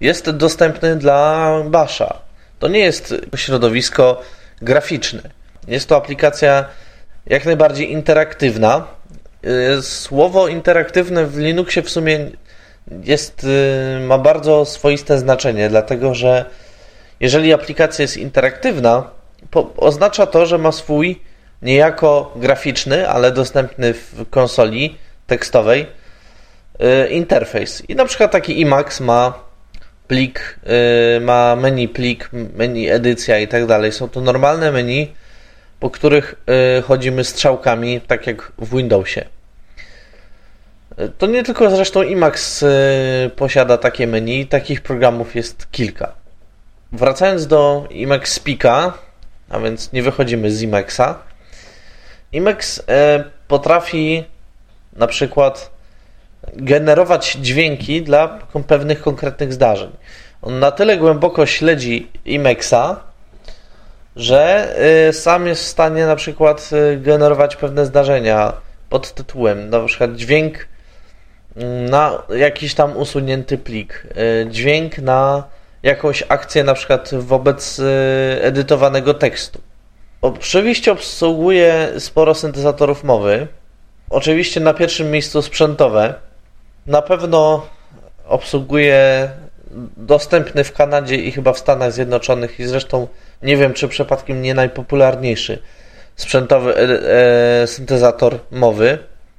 jest 0.00 0.30
dostępny 0.30 0.96
dla 0.96 1.50
Basha. 1.64 2.18
To 2.58 2.68
nie 2.68 2.78
jest 2.78 3.14
środowisko 3.36 4.22
graficzne. 4.62 5.22
Jest 5.68 5.88
to 5.88 5.96
aplikacja 5.96 6.64
jak 7.26 7.44
najbardziej 7.44 7.92
interaktywna. 7.92 8.86
E, 9.44 9.82
słowo 9.82 10.48
interaktywne 10.48 11.26
w 11.26 11.38
Linuxie 11.38 11.82
w 11.82 11.90
sumie 11.90 12.30
jest, 13.04 13.46
ma 14.00 14.18
bardzo 14.18 14.64
swoiste 14.64 15.18
znaczenie, 15.18 15.68
dlatego 15.68 16.14
że 16.14 16.44
jeżeli 17.20 17.52
aplikacja 17.52 18.02
jest 18.02 18.16
interaktywna, 18.16 19.10
oznacza 19.76 20.26
to, 20.26 20.46
że 20.46 20.58
ma 20.58 20.72
swój 20.72 21.20
niejako 21.62 22.32
graficzny, 22.36 23.08
ale 23.08 23.32
dostępny 23.32 23.94
w 23.94 24.30
konsoli 24.30 24.98
tekstowej 25.26 25.86
y, 26.80 27.08
interfejs. 27.08 27.82
I 27.88 27.94
na 27.94 28.04
przykład 28.04 28.30
taki 28.30 28.62
Emacs 28.62 29.00
ma 29.00 29.38
plik, 30.08 30.60
y, 31.16 31.20
ma 31.20 31.56
menu 31.56 31.88
plik, 31.88 32.30
menu 32.32 32.90
edycja 32.90 33.38
i 33.38 33.48
tak 33.48 33.66
dalej. 33.66 33.92
Są 33.92 34.08
to 34.08 34.20
normalne 34.20 34.72
menu, 34.72 35.14
po 35.80 35.90
których 35.90 36.34
y, 36.78 36.82
chodzimy 36.82 37.24
strzałkami, 37.24 38.00
tak 38.00 38.26
jak 38.26 38.52
w 38.58 38.76
Windowsie. 38.76 39.24
To 41.18 41.26
nie 41.26 41.42
tylko 41.42 41.70
zresztą 41.70 42.00
Emacs 42.00 42.64
posiada 43.36 43.78
takie 43.78 44.06
menu, 44.06 44.46
takich 44.46 44.80
programów 44.80 45.34
jest 45.34 45.70
kilka. 45.70 46.25
Wracając 46.92 47.46
do 47.46 47.88
Emacs 47.94 48.32
Speaka, 48.32 48.92
a 49.50 49.58
więc 49.58 49.92
nie 49.92 50.02
wychodzimy 50.02 50.50
z 50.50 50.62
Emacsa, 50.62 51.18
Emacs 52.32 52.82
e, 52.88 53.24
potrafi 53.48 54.24
na 54.92 55.06
przykład 55.06 55.70
generować 56.54 57.32
dźwięki 57.32 58.02
dla 58.02 58.38
pewnych 58.66 59.02
konkretnych 59.02 59.52
zdarzeń. 59.52 59.90
On 60.42 60.58
na 60.58 60.70
tyle 60.70 60.96
głęboko 60.96 61.46
śledzi 61.46 62.10
Emaxa, 62.26 63.00
że 64.16 64.74
e, 65.08 65.12
sam 65.12 65.46
jest 65.46 65.62
w 65.62 65.66
stanie 65.66 66.06
na 66.06 66.16
przykład 66.16 66.70
e, 66.72 66.96
generować 66.96 67.56
pewne 67.56 67.86
zdarzenia 67.86 68.52
pod 68.90 69.12
tytułem, 69.12 69.70
na 69.70 69.80
przykład 69.80 70.16
dźwięk 70.16 70.68
mm, 71.56 71.90
na 71.90 72.22
jakiś 72.36 72.74
tam 72.74 72.96
usunięty 72.96 73.58
plik, 73.58 74.06
dźwięk 74.50 74.98
na 74.98 75.44
jakąś 75.86 76.24
akcję 76.28 76.64
na 76.64 76.74
przykład 76.74 77.10
wobec 77.14 77.80
edytowanego 78.40 79.14
tekstu. 79.14 79.60
Oczywiście 80.22 80.92
obsługuje 80.92 81.88
sporo 81.98 82.34
syntezatorów 82.34 83.04
mowy. 83.04 83.46
Oczywiście 84.10 84.60
na 84.60 84.74
pierwszym 84.74 85.10
miejscu 85.10 85.42
sprzętowe. 85.42 86.14
Na 86.86 87.02
pewno 87.02 87.66
obsługuje 88.28 89.30
dostępny 89.96 90.64
w 90.64 90.72
Kanadzie 90.72 91.16
i 91.16 91.32
chyba 91.32 91.52
w 91.52 91.58
Stanach 91.58 91.92
Zjednoczonych 91.92 92.60
i 92.60 92.64
zresztą 92.64 93.08
nie 93.42 93.56
wiem, 93.56 93.74
czy 93.74 93.88
przypadkiem 93.88 94.42
nie 94.42 94.54
najpopularniejszy 94.54 95.62
sprzętowy 96.16 96.76
e, 96.76 97.62
e, 97.62 97.66
syntezator 97.66 98.38
mowy 98.50 98.98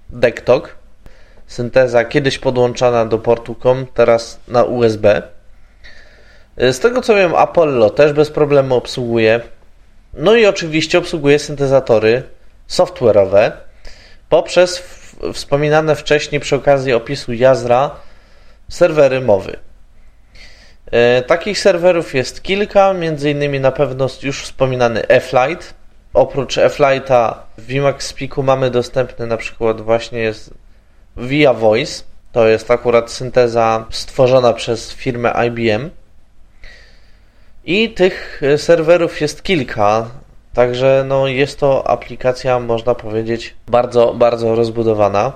Dektok. 0.10 0.75
Synteza 1.47 2.05
kiedyś 2.05 2.39
podłączana 2.39 3.05
do 3.05 3.17
portu 3.17 3.55
COM, 3.55 3.86
teraz 3.93 4.39
na 4.47 4.63
USB. 4.63 5.21
E, 6.58 6.74
z 6.74 6.80
tego 6.80 7.02
co 7.02 7.15
wiem, 7.15 7.36
Apollo 7.36 7.89
też 7.89 8.13
bez 8.13 8.32
problemu 8.32 8.76
obsługuje. 8.76 9.41
No 10.13 10.36
i 10.36 10.46
oczywiście 10.46 10.98
obsługuje 10.98 11.39
syntezatory 11.39 12.24
software'owe 12.70 13.52
poprzez 14.30 14.84
wspominane 15.34 15.96
wcześniej 15.96 16.41
przy 16.41 16.56
okazji 16.56 16.93
opisu 16.93 17.34
Jazra 17.34 17.91
serwery 18.70 19.22
mowy. 19.22 19.58
E, 20.91 21.22
takich 21.22 21.60
serwerów 21.60 22.15
jest 22.15 22.43
kilka, 22.43 22.93
między 22.93 23.32
innymi 23.32 23.60
na 23.60 23.72
pewno 23.72 24.08
już 24.24 24.43
wspominany 24.43 25.08
F-Lite. 25.08 25.65
Oprócz 26.13 26.58
F-Lite'a 26.58 27.34
w 27.58 27.76
Emacs 27.76 28.08
Speaku 28.08 28.43
mamy 28.43 28.72
dostępny 28.72 29.28
na 29.28 29.38
przykład 29.38 29.82
właśnie 29.82 30.20
jest 30.20 30.54
Via 31.17 31.54
Voice. 31.54 32.04
To 32.32 32.48
jest 32.48 32.72
akurat 32.72 33.12
synteza 33.12 33.86
stworzona 33.89 34.54
przez 34.54 34.93
firmę 34.93 35.34
IBM. 35.48 35.89
I 37.67 37.89
tych 37.89 38.41
e, 38.43 38.58
serwerów 38.58 39.21
jest 39.21 39.43
kilka, 39.43 40.10
także 40.53 41.06
no 41.08 41.27
jest 41.27 41.60
to 41.60 41.88
aplikacja, 41.88 42.60
można 42.60 42.95
powiedzieć, 42.95 43.56
bardzo, 43.67 44.13
bardzo 44.13 44.56
rozbudowana. 44.56 45.32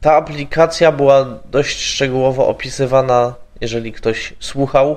Ta 0.00 0.16
aplikacja 0.16 0.92
była 0.92 1.26
dość 1.50 1.80
szczegółowo 1.80 2.48
opisywana, 2.48 3.34
jeżeli 3.60 3.92
ktoś 3.92 4.34
słuchał, 4.40 4.96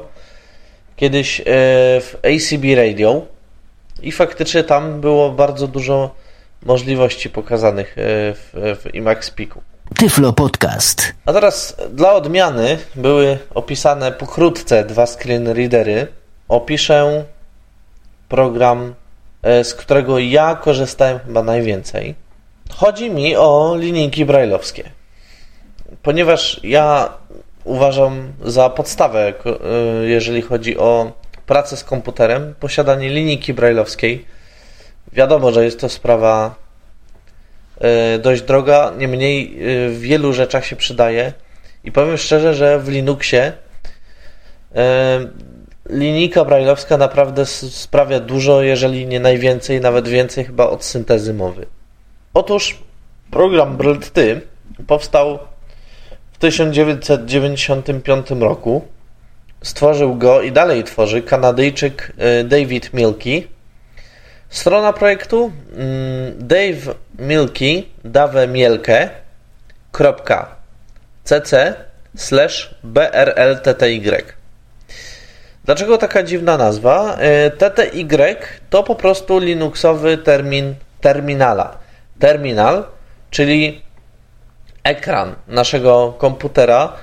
kiedyś 0.95 1.39
e, 1.39 1.43
w 2.01 2.15
ACB 2.23 2.63
Radio 2.75 3.21
i 4.01 4.11
faktycznie 4.11 4.63
tam 4.63 5.01
było 5.01 5.31
bardzo 5.31 5.67
dużo 5.67 6.15
możliwości 6.65 7.29
pokazanych 7.29 7.97
e, 7.97 8.01
w, 8.33 8.49
w 8.53 8.95
Emacs 8.95 9.31
Peaku. 9.31 9.61
Tyflo 9.97 10.33
Podcast. 10.33 11.13
A 11.25 11.33
teraz 11.33 11.77
dla 11.91 12.13
odmiany 12.13 12.77
były 12.95 13.37
opisane 13.55 14.11
pokrótce 14.11 14.83
dwa 14.83 15.05
screen 15.05 15.47
readery 15.47 16.07
opiszę 16.47 17.25
program, 18.29 18.93
e, 19.43 19.63
z 19.63 19.73
którego 19.73 20.19
ja 20.19 20.55
korzystałem 20.55 21.19
chyba 21.19 21.43
najwięcej. 21.43 22.15
Chodzi 22.69 23.09
mi 23.09 23.35
o 23.35 23.75
linijki 23.79 24.25
brajlowskie. 24.25 24.91
Ponieważ 26.03 26.59
ja 26.63 27.09
uważam 27.63 28.33
za 28.43 28.69
podstawę, 28.69 29.33
e, 29.45 30.05
jeżeli 30.05 30.41
chodzi 30.41 30.77
o 30.77 31.11
pracę 31.45 31.77
z 31.77 31.83
komputerem, 31.83 32.55
posiadanie 32.59 33.09
linijki 33.09 33.53
brajlowskiej. 33.53 34.25
Wiadomo, 35.13 35.51
że 35.51 35.65
jest 35.65 35.79
to 35.79 35.89
sprawa 35.89 36.55
e, 37.81 38.19
dość 38.19 38.41
droga, 38.41 38.93
niemniej 38.97 39.57
w 39.89 39.97
wielu 39.99 40.33
rzeczach 40.33 40.65
się 40.65 40.75
przydaje. 40.75 41.33
I 41.83 41.91
powiem 41.91 42.17
szczerze, 42.17 42.53
że 42.53 42.79
w 42.79 42.89
Linuxie 42.89 43.53
linijka 45.89 46.45
brajlowska 46.45 46.97
naprawdę 46.97 47.45
sprawia 47.45 48.19
dużo, 48.19 48.61
jeżeli 48.61 49.07
nie 49.07 49.19
najwięcej, 49.19 49.81
nawet 49.81 50.07
więcej 50.07 50.45
chyba 50.45 50.67
od 50.67 50.83
syntezy 50.83 51.33
mowy. 51.33 51.65
Otóż 52.33 52.77
program 53.31 53.77
BRLT 53.77 54.15
powstał 54.87 55.39
w 56.31 56.37
1995 56.37 58.27
roku. 58.39 58.81
Stworzył 59.61 60.15
go 60.15 60.41
i 60.41 60.51
dalej 60.51 60.83
tworzy 60.83 61.21
Kanadyjczyk 61.21 62.13
y, 62.41 62.43
David 62.43 62.93
Milky. 62.93 63.47
Strona 64.49 64.93
projektu 64.93 65.51
mm, 65.71 66.47
Dave 66.47 66.95
Milky 67.19 67.83
Dave 68.03 68.47
Mielke 68.47 69.09
cc 71.23 71.73
slash 72.15 72.75
brltty 72.83 73.99
Dlaczego 75.65 75.97
taka 75.97 76.23
dziwna 76.23 76.57
nazwa? 76.57 77.17
E, 77.19 77.51
TTY 77.51 78.35
to 78.69 78.83
po 78.83 78.95
prostu 78.95 79.39
linuxowy 79.39 80.17
termin 80.17 80.75
terminala. 81.01 81.77
Terminal, 82.19 82.83
czyli 83.31 83.81
ekran 84.83 85.35
naszego 85.47 86.13
komputera, 86.17 86.93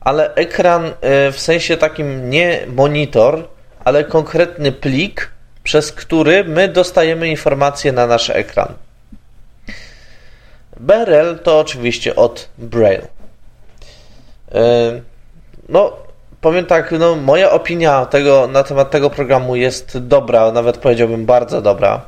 ale 0.00 0.34
ekran 0.34 0.84
e, 0.86 1.32
w 1.32 1.40
sensie 1.40 1.76
takim 1.76 2.30
nie 2.30 2.66
monitor, 2.66 3.48
ale 3.84 4.04
konkretny 4.04 4.72
plik, 4.72 5.30
przez 5.62 5.92
który 5.92 6.44
my 6.44 6.68
dostajemy 6.68 7.28
informacje 7.28 7.92
na 7.92 8.06
nasz 8.06 8.30
ekran. 8.30 8.74
BRL 10.80 11.38
to 11.42 11.60
oczywiście 11.60 12.16
od 12.16 12.48
Braille. 12.58 13.06
E, 14.54 15.00
no, 15.68 16.01
powiem 16.42 16.66
tak, 16.66 16.92
no, 16.98 17.16
moja 17.16 17.50
opinia 17.50 18.06
tego, 18.06 18.48
na 18.52 18.62
temat 18.62 18.90
tego 18.90 19.10
programu 19.10 19.56
jest 19.56 19.98
dobra, 19.98 20.52
nawet 20.52 20.78
powiedziałbym 20.78 21.26
bardzo 21.26 21.62
dobra. 21.62 22.00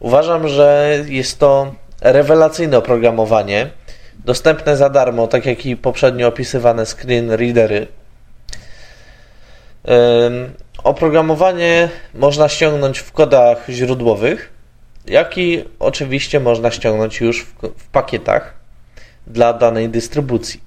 Uważam, 0.00 0.48
że 0.48 0.98
jest 1.08 1.38
to 1.38 1.74
rewelacyjne 2.00 2.78
oprogramowanie, 2.78 3.70
dostępne 4.24 4.76
za 4.76 4.90
darmo, 4.90 5.26
tak 5.26 5.46
jak 5.46 5.66
i 5.66 5.76
poprzednio 5.76 6.28
opisywane 6.28 6.86
screen 6.86 7.30
readery. 7.30 7.86
Oprogramowanie 10.84 11.88
można 12.14 12.48
ściągnąć 12.48 12.98
w 12.98 13.12
kodach 13.12 13.64
źródłowych, 13.68 14.52
jak 15.06 15.38
i 15.38 15.64
oczywiście 15.78 16.40
można 16.40 16.70
ściągnąć 16.70 17.20
już 17.20 17.44
w, 17.44 17.52
w 17.78 17.88
pakietach 17.88 18.54
dla 19.26 19.52
danej 19.52 19.88
dystrybucji. 19.88 20.65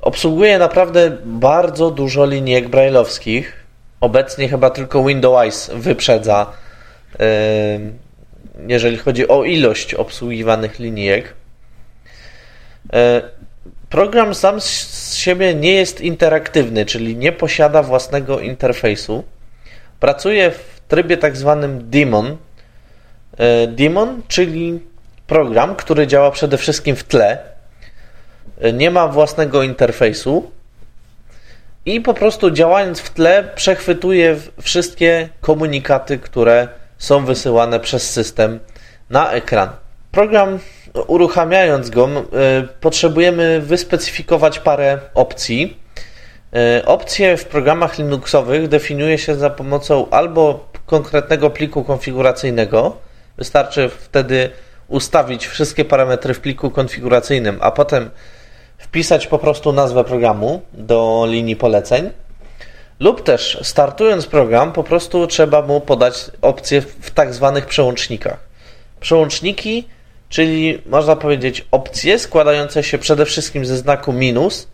Obsługuje 0.00 0.58
naprawdę 0.58 1.16
bardzo 1.24 1.90
dużo 1.90 2.26
linijek 2.26 2.68
brailleowskich. 2.68 3.52
Obecnie 4.00 4.48
chyba 4.48 4.70
tylko 4.70 5.04
Windows 5.04 5.70
wyprzedza 5.74 6.52
jeżeli 8.66 8.96
chodzi 8.96 9.28
o 9.28 9.44
ilość 9.44 9.94
obsługiwanych 9.94 10.78
linijek. 10.78 11.34
E, 12.92 13.22
program 13.90 14.34
sam 14.34 14.60
z 14.60 15.14
siebie 15.14 15.54
nie 15.54 15.72
jest 15.72 16.00
interaktywny, 16.00 16.86
czyli 16.86 17.16
nie 17.16 17.32
posiada 17.32 17.82
własnego 17.82 18.40
interfejsu. 18.40 19.24
Pracuje 20.00 20.50
w 20.50 20.80
trybie 20.88 21.16
tak 21.16 21.36
zwanym 21.36 21.90
daemon. 21.90 22.36
E, 23.38 23.66
daemon, 23.66 24.22
czyli 24.28 24.80
program, 25.26 25.76
który 25.76 26.06
działa 26.06 26.30
przede 26.30 26.58
wszystkim 26.58 26.96
w 26.96 27.04
tle, 27.04 27.38
nie 28.72 28.90
ma 28.90 29.08
własnego 29.08 29.62
interfejsu 29.62 30.50
i 31.86 32.00
po 32.00 32.14
prostu 32.14 32.50
działając 32.50 33.00
w 33.00 33.10
tle 33.10 33.44
przechwytuje 33.54 34.36
wszystkie 34.62 35.28
komunikaty, 35.40 36.18
które 36.18 36.68
są 36.98 37.24
wysyłane 37.24 37.80
przez 37.80 38.10
system 38.10 38.60
na 39.10 39.30
ekran. 39.30 39.68
Program, 40.10 40.58
uruchamiając 41.06 41.90
go, 41.90 42.08
potrzebujemy 42.80 43.60
wyspecyfikować 43.60 44.58
parę 44.58 44.98
opcji. 45.14 45.76
E, 46.54 46.86
opcje 46.86 47.36
w 47.36 47.44
programach 47.44 47.98
Linuxowych 47.98 48.68
definiuje 48.68 49.18
się 49.18 49.34
za 49.34 49.50
pomocą 49.50 50.10
albo 50.10 50.68
konkretnego 50.86 51.50
pliku 51.50 51.84
konfiguracyjnego. 51.84 52.96
Wystarczy 53.36 53.88
wtedy 53.88 54.50
ustawić 54.88 55.46
wszystkie 55.46 55.84
parametry 55.84 56.34
w 56.34 56.40
pliku 56.40 56.70
konfiguracyjnym, 56.70 57.58
a 57.60 57.70
potem 57.70 58.10
wpisać 58.78 59.26
po 59.26 59.38
prostu 59.38 59.72
nazwę 59.72 60.04
programu 60.04 60.62
do 60.72 61.26
linii 61.28 61.56
poleceń 61.56 62.10
lub 63.00 63.22
też 63.22 63.58
startując 63.62 64.26
program, 64.26 64.72
po 64.72 64.84
prostu 64.84 65.26
trzeba 65.26 65.62
mu 65.62 65.80
podać 65.80 66.30
opcję 66.42 66.80
w 66.80 67.10
tak 67.10 67.34
zwanych 67.34 67.66
przełącznikach. 67.66 68.38
Przełączniki, 69.00 69.88
czyli 70.28 70.82
można 70.86 71.16
powiedzieć 71.16 71.66
opcje 71.70 72.18
składające 72.18 72.82
się 72.82 72.98
przede 72.98 73.24
wszystkim 73.24 73.66
ze 73.66 73.76
znaku 73.76 74.12
minus 74.12 74.68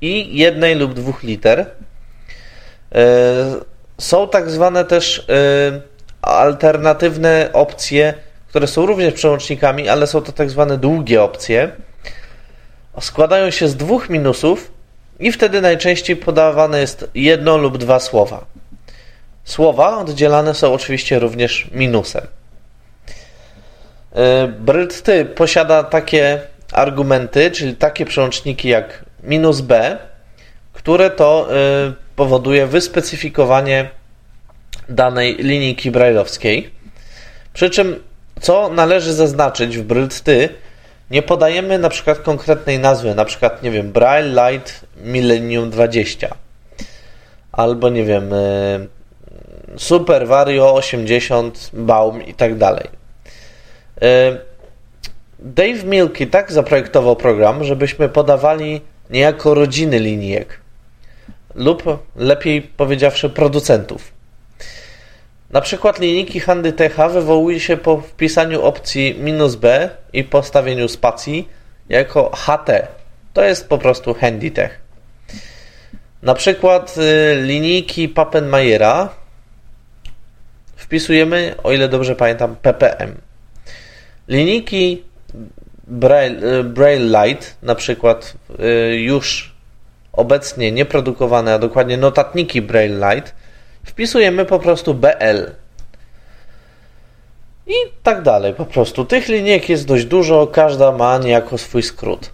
i 0.00 0.38
jednej 0.38 0.74
lub 0.74 0.94
dwóch 0.94 1.22
liter. 1.22 1.66
E, 2.94 3.06
są 3.98 4.28
tak 4.28 4.50
zwane 4.50 4.84
też 4.84 5.18
e, 5.28 5.80
alternatywne 6.22 7.50
opcje, 7.52 8.14
które 8.48 8.66
są 8.66 8.86
również 8.86 9.14
przełącznikami, 9.14 9.88
ale 9.88 10.06
są 10.06 10.22
to 10.22 10.32
tak 10.32 10.50
zwane 10.50 10.78
długie 10.78 11.22
opcje. 11.22 11.70
Składają 13.00 13.50
się 13.50 13.68
z 13.68 13.76
dwóch 13.76 14.10
minusów 14.10 14.72
i 15.20 15.32
wtedy 15.32 15.60
najczęściej 15.60 16.16
podawane 16.16 16.80
jest 16.80 17.10
jedno 17.14 17.56
lub 17.56 17.78
dwa 17.78 18.00
słowa. 18.00 18.44
Słowa 19.44 19.98
oddzielane 19.98 20.54
są 20.54 20.72
oczywiście 20.72 21.18
również 21.18 21.68
minusem. 21.72 22.26
E, 24.12 24.48
BRYT 24.48 25.06
posiada 25.34 25.82
takie 25.82 26.40
argumenty, 26.72 27.50
czyli 27.50 27.76
takie 27.76 28.06
przełączniki 28.06 28.68
jak 28.68 29.04
minus 29.22 29.60
b, 29.60 29.98
które 30.72 31.10
to 31.10 31.48
e, 31.50 31.92
powoduje 32.16 32.66
wyspecyfikowanie 32.66 33.90
danej 34.88 35.34
linijki 35.34 35.90
brajlowskiej. 35.90 36.70
Przy 37.52 37.70
czym, 37.70 38.02
co 38.40 38.68
należy 38.68 39.12
zaznaczyć 39.12 39.78
w 39.78 39.82
BRYT 39.82 40.24
nie 41.10 41.22
podajemy 41.22 41.78
na 41.78 41.88
przykład 41.88 42.18
konkretnej 42.18 42.78
nazwy, 42.78 43.14
na 43.14 43.24
przykład, 43.24 43.62
nie 43.62 43.70
wiem, 43.70 43.92
Braille 43.92 44.50
Light 44.50 44.84
Millennium 45.04 45.70
20 45.70 46.34
albo, 47.52 47.88
nie 47.88 48.04
wiem, 48.04 48.32
y, 48.32 48.88
Super 49.76 50.26
Vario 50.26 50.74
80 50.74 51.70
Baum 51.72 52.22
i 52.22 52.34
tak 52.34 52.58
dalej. 52.58 52.88
Y, 54.02 54.38
Dave 55.38 55.84
Milky 55.84 56.26
tak 56.26 56.52
zaprojektował 56.52 57.16
program, 57.16 57.64
żebyśmy 57.64 58.08
podawali 58.08 58.80
niejako 59.10 59.54
rodziny 59.54 59.98
linijek 59.98 60.60
lub 61.54 61.82
lepiej 62.16 62.62
powiedziawszy 62.62 63.30
producentów. 63.30 64.17
Na 65.50 65.60
przykład 65.60 65.98
linijki 65.98 66.40
HandyTecha 66.40 67.08
wywołuje 67.08 67.60
się 67.60 67.76
po 67.76 68.00
wpisaniu 68.00 68.62
opcji 68.62 69.14
"-b" 69.14 69.90
i 70.12 70.24
postawieniu 70.24 70.88
spacji 70.88 71.48
jako 71.88 72.30
HT. 72.36 72.70
To 73.32 73.44
jest 73.44 73.68
po 73.68 73.78
prostu 73.78 74.14
HandyTech. 74.14 74.80
Na 76.22 76.34
przykład 76.34 76.94
y, 76.98 77.42
linijki 77.42 78.08
Pappenmayera 78.08 79.08
wpisujemy, 80.76 81.54
o 81.62 81.72
ile 81.72 81.88
dobrze 81.88 82.16
pamiętam, 82.16 82.56
ppm. 82.62 83.14
Linijki 84.28 85.02
Braille, 85.86 86.58
y, 86.60 86.64
Braille 86.64 87.24
Light, 87.24 87.56
na 87.62 87.74
przykład 87.74 88.34
y, 88.60 88.96
już 88.96 89.54
obecnie 90.12 90.72
nieprodukowane, 90.72 91.54
a 91.54 91.58
dokładnie 91.58 91.96
notatniki 91.96 92.62
Braille 92.62 93.14
Light, 93.14 93.34
wpisujemy 93.88 94.44
po 94.44 94.58
prostu 94.58 94.94
BL. 94.94 95.50
I 97.66 97.74
tak 98.02 98.22
dalej, 98.22 98.54
po 98.54 98.66
prostu. 98.66 99.04
Tych 99.04 99.28
linijek 99.28 99.68
jest 99.68 99.86
dość 99.86 100.04
dużo, 100.04 100.46
każda 100.46 100.92
ma 100.92 101.18
niejako 101.18 101.58
swój 101.58 101.82
skrót. 101.82 102.30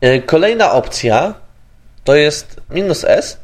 E, 0.00 0.22
kolejna 0.22 0.72
opcja 0.72 1.34
to 2.04 2.14
jest 2.14 2.60
minus 2.70 3.04
"-s". 3.04 3.36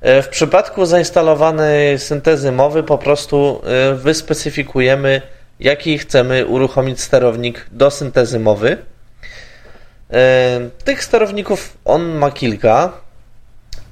E, 0.00 0.22
w 0.22 0.28
przypadku 0.28 0.86
zainstalowanej 0.86 1.98
syntezy 1.98 2.52
mowy 2.52 2.82
po 2.82 2.98
prostu 2.98 3.62
e, 3.64 3.94
wyspecyfikujemy, 3.94 5.22
jaki 5.60 5.98
chcemy 5.98 6.46
uruchomić 6.46 7.00
sterownik 7.00 7.66
do 7.72 7.90
syntezy 7.90 8.40
mowy. 8.40 8.76
Tych 10.84 11.04
sterowników 11.04 11.76
on 11.84 12.02
ma 12.02 12.30
kilka. 12.30 12.92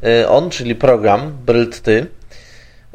Y, 0.02 0.28
on, 0.28 0.50
czyli 0.50 0.74
program 0.74 1.38
Brylty. 1.46 2.06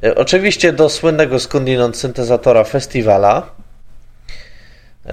Y, 0.04 0.16
oczywiście 0.16 0.74
do 0.74 0.90
słynnego 0.90 1.40
skądinąd 1.40 1.98
syntezatora 1.98 2.64
Festivala. 2.64 3.50
Y, 5.06 5.10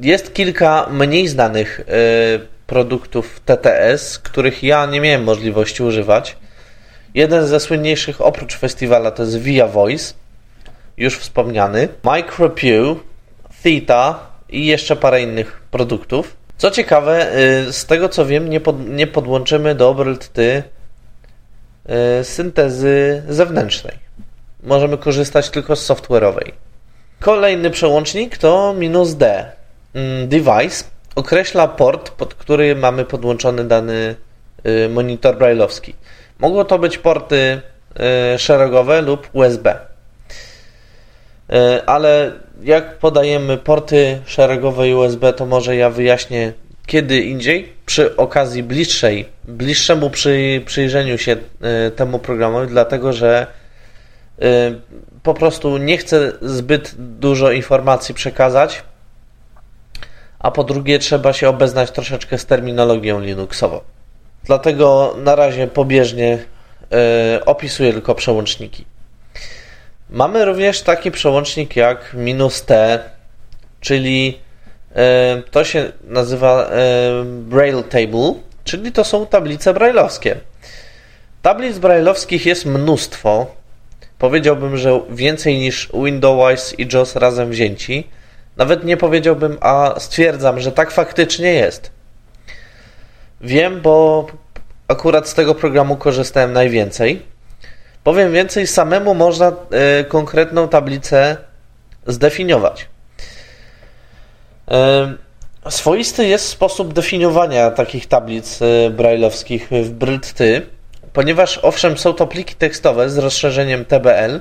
jest 0.00 0.34
kilka 0.34 0.88
mniej 0.90 1.28
znanych 1.28 1.80
produktów 2.66 3.40
TTS, 3.44 4.18
których 4.18 4.62
ja 4.62 4.86
nie 4.86 5.00
miałem 5.00 5.24
możliwości 5.24 5.82
używać. 5.82 6.36
Jeden 7.14 7.46
ze 7.46 7.60
słynniejszych 7.60 8.20
oprócz 8.20 8.56
Festivala 8.56 9.10
to 9.10 9.22
jest 9.22 9.38
Via 9.38 9.66
Voice, 9.66 10.14
już 10.96 11.18
wspomniany, 11.18 11.88
MicroPew, 12.04 12.98
Theta 13.62 14.26
i 14.48 14.66
jeszcze 14.66 14.96
parę 14.96 15.22
innych 15.22 15.60
produktów. 15.70 16.36
Co 16.58 16.70
ciekawe, 16.70 17.32
z 17.70 17.86
tego 17.86 18.08
co 18.08 18.26
wiem, 18.26 18.50
nie, 18.50 18.60
pod, 18.60 18.88
nie 18.88 19.06
podłączymy 19.06 19.74
do 19.74 19.94
Brylty 19.94 20.62
E, 21.86 22.24
syntezy 22.24 23.22
zewnętrznej. 23.28 23.98
Możemy 24.62 24.98
korzystać 24.98 25.50
tylko 25.50 25.76
z 25.76 25.90
software'owej. 25.90 26.52
Kolejny 27.20 27.70
przełącznik 27.70 28.38
to 28.38 28.74
"-d". 29.04 29.52
Mm, 29.94 30.28
device 30.28 30.84
określa 31.14 31.68
port, 31.68 32.10
pod 32.10 32.34
który 32.34 32.76
mamy 32.76 33.04
podłączony 33.04 33.64
dany 33.64 34.16
y, 34.66 34.88
monitor 34.88 35.38
brailleowski. 35.38 35.94
Mogą 36.38 36.64
to 36.64 36.78
być 36.78 36.98
porty 36.98 37.60
y, 38.34 38.38
szeregowe 38.38 39.02
lub 39.02 39.28
USB. 39.32 39.74
Y, 41.50 41.86
ale 41.86 42.32
jak 42.62 42.98
podajemy 42.98 43.56
porty 43.56 44.20
szeregowe 44.26 44.96
USB, 44.96 45.32
to 45.32 45.46
może 45.46 45.76
ja 45.76 45.90
wyjaśnię 45.90 46.52
kiedy 46.86 47.20
indziej, 47.20 47.72
przy 47.86 48.16
okazji 48.16 48.62
bliższej, 48.62 49.28
bliższemu 49.44 50.10
przy, 50.10 50.62
przyjrzeniu 50.66 51.18
się 51.18 51.32
y, 51.32 51.90
temu 51.90 52.18
programowi, 52.18 52.68
dlatego 52.68 53.12
że 53.12 53.46
y, 54.42 54.44
po 55.22 55.34
prostu 55.34 55.78
nie 55.78 55.98
chcę 55.98 56.32
zbyt 56.42 56.94
dużo 56.98 57.52
informacji 57.52 58.14
przekazać, 58.14 58.82
a 60.38 60.50
po 60.50 60.64
drugie 60.64 60.98
trzeba 60.98 61.32
się 61.32 61.48
obeznać 61.48 61.90
troszeczkę 61.90 62.38
z 62.38 62.46
terminologią 62.46 63.20
Linuxową. 63.20 63.80
Dlatego 64.44 65.14
na 65.18 65.34
razie 65.34 65.66
pobieżnie 65.66 66.38
y, 67.38 67.44
opisuję 67.44 67.92
tylko 67.92 68.14
przełączniki. 68.14 68.84
Mamy 70.10 70.44
również 70.44 70.82
taki 70.82 71.10
przełącznik 71.10 71.76
jak 71.76 72.16
"-t", 72.66 73.00
czyli 73.80 74.44
E, 74.94 75.42
to 75.50 75.64
się 75.64 75.92
nazywa 76.04 76.66
e, 76.66 77.24
Braille 77.24 77.82
Table, 77.82 78.34
czyli 78.64 78.92
to 78.92 79.04
są 79.04 79.26
tablice 79.26 79.74
brailleowskie. 79.74 80.36
Tablic 81.42 81.78
brailleowskich 81.78 82.46
jest 82.46 82.66
mnóstwo. 82.66 83.46
Powiedziałbym, 84.18 84.76
że 84.76 85.00
więcej 85.10 85.58
niż 85.58 85.90
Windowswise 86.04 86.74
i 86.78 86.88
JOS 86.92 87.16
razem 87.16 87.50
wzięci. 87.50 88.08
Nawet 88.56 88.84
nie 88.84 88.96
powiedziałbym, 88.96 89.58
a 89.60 89.94
stwierdzam, 89.98 90.60
że 90.60 90.72
tak 90.72 90.90
faktycznie 90.90 91.52
jest. 91.52 91.90
Wiem, 93.40 93.80
bo 93.80 94.26
akurat 94.88 95.28
z 95.28 95.34
tego 95.34 95.54
programu 95.54 95.96
korzystałem 95.96 96.52
najwięcej. 96.52 97.22
Powiem 98.04 98.32
więcej, 98.32 98.66
samemu 98.66 99.14
można 99.14 99.48
y, 100.00 100.04
konkretną 100.04 100.68
tablicę 100.68 101.36
zdefiniować. 102.06 102.88
Swoisty 105.68 106.26
jest 106.26 106.48
sposób 106.48 106.92
definiowania 106.92 107.70
takich 107.70 108.06
tablic 108.06 108.60
brailleowskich 108.90 109.68
w 109.70 109.90
BRLT, 109.90 110.38
ponieważ 111.12 111.58
owszem 111.62 111.98
są 111.98 112.12
to 112.12 112.26
pliki 112.26 112.54
tekstowe 112.54 113.10
z 113.10 113.18
rozszerzeniem 113.18 113.84
TBL, 113.84 114.40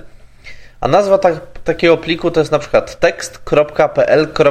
a 0.82 0.88
nazwa 0.88 1.17
tak, 1.17 1.34
takiego 1.63 1.97
pliku 1.97 2.32
to 2.32 2.39
jest 2.39 2.52
na 2.52 2.60
przykład 2.60 2.99
tekst.pl.tbl. 2.99 4.47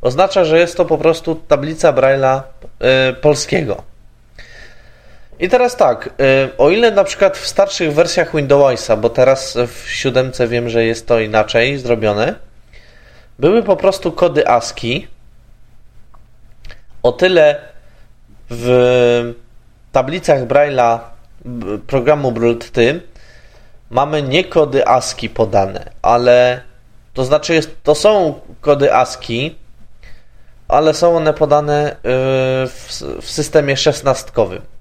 Oznacza, 0.00 0.44
że 0.44 0.58
jest 0.58 0.76
to 0.76 0.84
po 0.84 0.98
prostu 0.98 1.34
tablica 1.34 1.92
Braille'a 1.92 2.40
y, 3.10 3.12
polskiego. 3.12 3.91
I 5.42 5.48
teraz 5.48 5.76
tak, 5.76 6.06
y, 6.06 6.56
o 6.58 6.70
ile 6.70 6.90
na 6.90 7.04
przykład 7.04 7.38
w 7.38 7.46
starszych 7.46 7.94
wersjach 7.94 8.36
Windowsa, 8.36 8.96
bo 8.96 9.10
teraz 9.10 9.58
w 9.66 9.90
siódemce 9.90 10.48
wiem, 10.48 10.68
że 10.68 10.84
jest 10.84 11.06
to 11.06 11.20
inaczej 11.20 11.78
zrobione, 11.78 12.34
były 13.38 13.62
po 13.62 13.76
prostu 13.76 14.12
kody 14.12 14.48
ASCII, 14.48 15.08
o 17.02 17.12
tyle 17.12 17.60
w 18.50 19.34
tablicach 19.92 20.46
Braille'a 20.46 20.98
programu 21.86 22.32
BRLTY 22.32 23.00
mamy 23.90 24.22
nie 24.22 24.44
kody 24.44 24.86
ASCII 24.88 25.30
podane, 25.30 25.90
ale 26.02 26.60
to 27.14 27.24
znaczy 27.24 27.54
jest, 27.54 27.82
to 27.82 27.94
są 27.94 28.40
kody 28.60 28.94
ASCII, 28.94 29.58
ale 30.68 30.94
są 30.94 31.16
one 31.16 31.34
podane 31.34 31.92
y, 31.92 31.96
w, 32.68 33.02
w 33.22 33.30
systemie 33.30 33.76
szesnastkowym. 33.76 34.71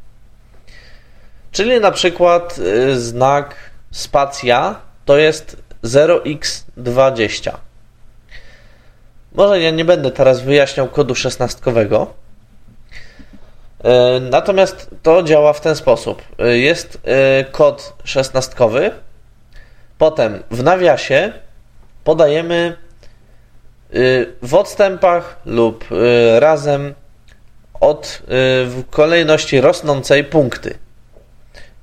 Czyli 1.51 1.79
na 1.79 1.91
przykład 1.91 2.59
y, 2.59 2.99
znak 2.99 3.55
spacja 3.91 4.75
to 5.05 5.17
jest 5.17 5.57
0x20. 5.83 7.51
Może 9.33 9.61
ja 9.61 9.71
nie 9.71 9.85
będę 9.85 10.11
teraz 10.11 10.41
wyjaśniał 10.41 10.87
kodu 10.87 11.15
szesnastkowego. 11.15 12.13
Y, 13.79 13.85
natomiast 14.21 14.89
to 15.03 15.23
działa 15.23 15.53
w 15.53 15.61
ten 15.61 15.75
sposób. 15.75 16.21
Jest 16.39 17.01
kod 17.51 17.93
szesnastkowy, 18.03 18.91
potem 19.97 20.43
w 20.51 20.63
nawiasie 20.63 21.33
podajemy 22.03 22.77
Y, 23.95 24.33
w 24.41 24.55
odstępach 24.55 25.39
lub 25.45 25.91
y, 25.91 26.39
razem 26.39 26.93
od 27.79 28.21
y, 28.21 28.27
w 28.65 28.83
kolejności 28.89 29.61
rosnącej 29.61 30.23
punkty. 30.23 30.77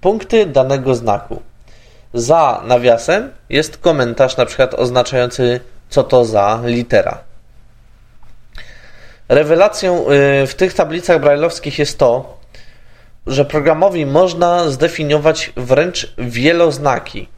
Punkty 0.01 0.47
danego 0.47 0.95
znaku. 0.95 1.43
Za 2.15 2.63
nawiasem 2.65 3.31
jest 3.51 3.79
komentarz 3.79 4.37
na 4.37 4.47
przykład 4.47 4.75
oznaczający 4.75 5.61
co 5.91 6.05
to 6.05 6.25
za 6.25 6.61
litera. 6.65 7.19
Rewelacją 9.29 10.05
w 10.47 10.55
tych 10.57 10.75
tablicach 10.75 11.21
brajlowskich 11.21 11.79
jest 11.79 11.99
to, 11.99 12.39
że 13.27 13.45
programowi 13.45 14.07
można 14.07 14.71
zdefiniować 14.71 15.53
wręcz 15.57 16.15
wieloznaki. 16.19 17.29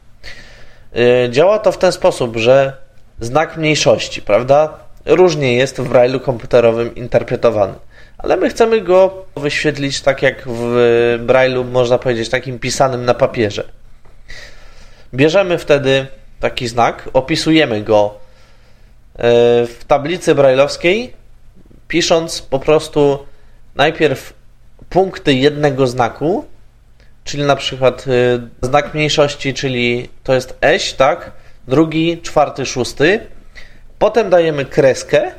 Działa 1.29 1.59
to 1.59 1.71
w 1.71 1.77
ten 1.77 1.91
sposób, 1.91 2.37
że 2.37 2.73
znak 3.19 3.57
mniejszości, 3.57 4.21
prawda? 4.21 4.77
Różnie 5.05 5.55
jest 5.55 5.81
w 5.81 5.89
Braille'u 5.89 6.19
komputerowym 6.19 6.95
interpretowany. 6.95 7.73
Ale 8.23 8.37
my 8.37 8.49
chcemy 8.49 8.81
go 8.81 9.25
wyświetlić 9.35 10.01
tak 10.01 10.21
jak 10.21 10.43
w 10.47 10.75
Braille'u, 11.25 11.65
można 11.65 11.97
powiedzieć, 11.97 12.29
takim 12.29 12.59
pisanym 12.59 13.05
na 13.05 13.13
papierze. 13.13 13.63
Bierzemy 15.13 15.57
wtedy 15.57 16.07
taki 16.39 16.67
znak, 16.67 17.09
opisujemy 17.13 17.81
go 17.81 18.13
e, 18.13 19.19
w 19.65 19.79
tablicy 19.87 20.35
brailleowskiej, 20.35 21.13
pisząc 21.87 22.41
po 22.41 22.59
prostu 22.59 23.25
najpierw 23.75 24.33
punkty 24.89 25.33
jednego 25.33 25.87
znaku, 25.87 26.45
czyli 27.23 27.43
na 27.43 27.55
przykład 27.55 28.05
e, 28.07 28.67
znak 28.67 28.93
mniejszości, 28.93 29.53
czyli 29.53 30.09
to 30.23 30.33
jest 30.33 30.57
eś, 30.61 30.93
tak? 30.93 31.31
drugi, 31.67 32.21
czwarty, 32.21 32.65
szósty. 32.65 33.19
Potem 33.99 34.29
dajemy 34.29 34.65
kreskę 34.65 35.31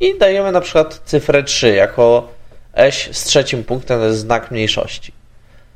i 0.00 0.18
dajemy 0.18 0.52
na 0.52 0.60
przykład 0.60 1.00
cyfrę 1.04 1.42
3 1.42 1.74
jako 1.74 2.28
eś 2.74 3.08
z 3.12 3.24
trzecim 3.24 3.64
punktem, 3.64 3.98
to 3.98 4.04
jest 4.04 4.18
znak 4.18 4.50
mniejszości. 4.50 5.12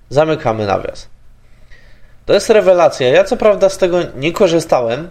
Zamykamy 0.09 0.67
nawias. 0.67 1.09
To 2.27 2.33
jest 2.35 2.51
rewelacja. 2.51 3.09
Ja 3.09 3.25
co 3.25 3.37
prawda 3.37 3.69
z 3.69 3.79
tego 3.79 3.99
nie 4.17 4.33
korzystałem, 4.33 5.11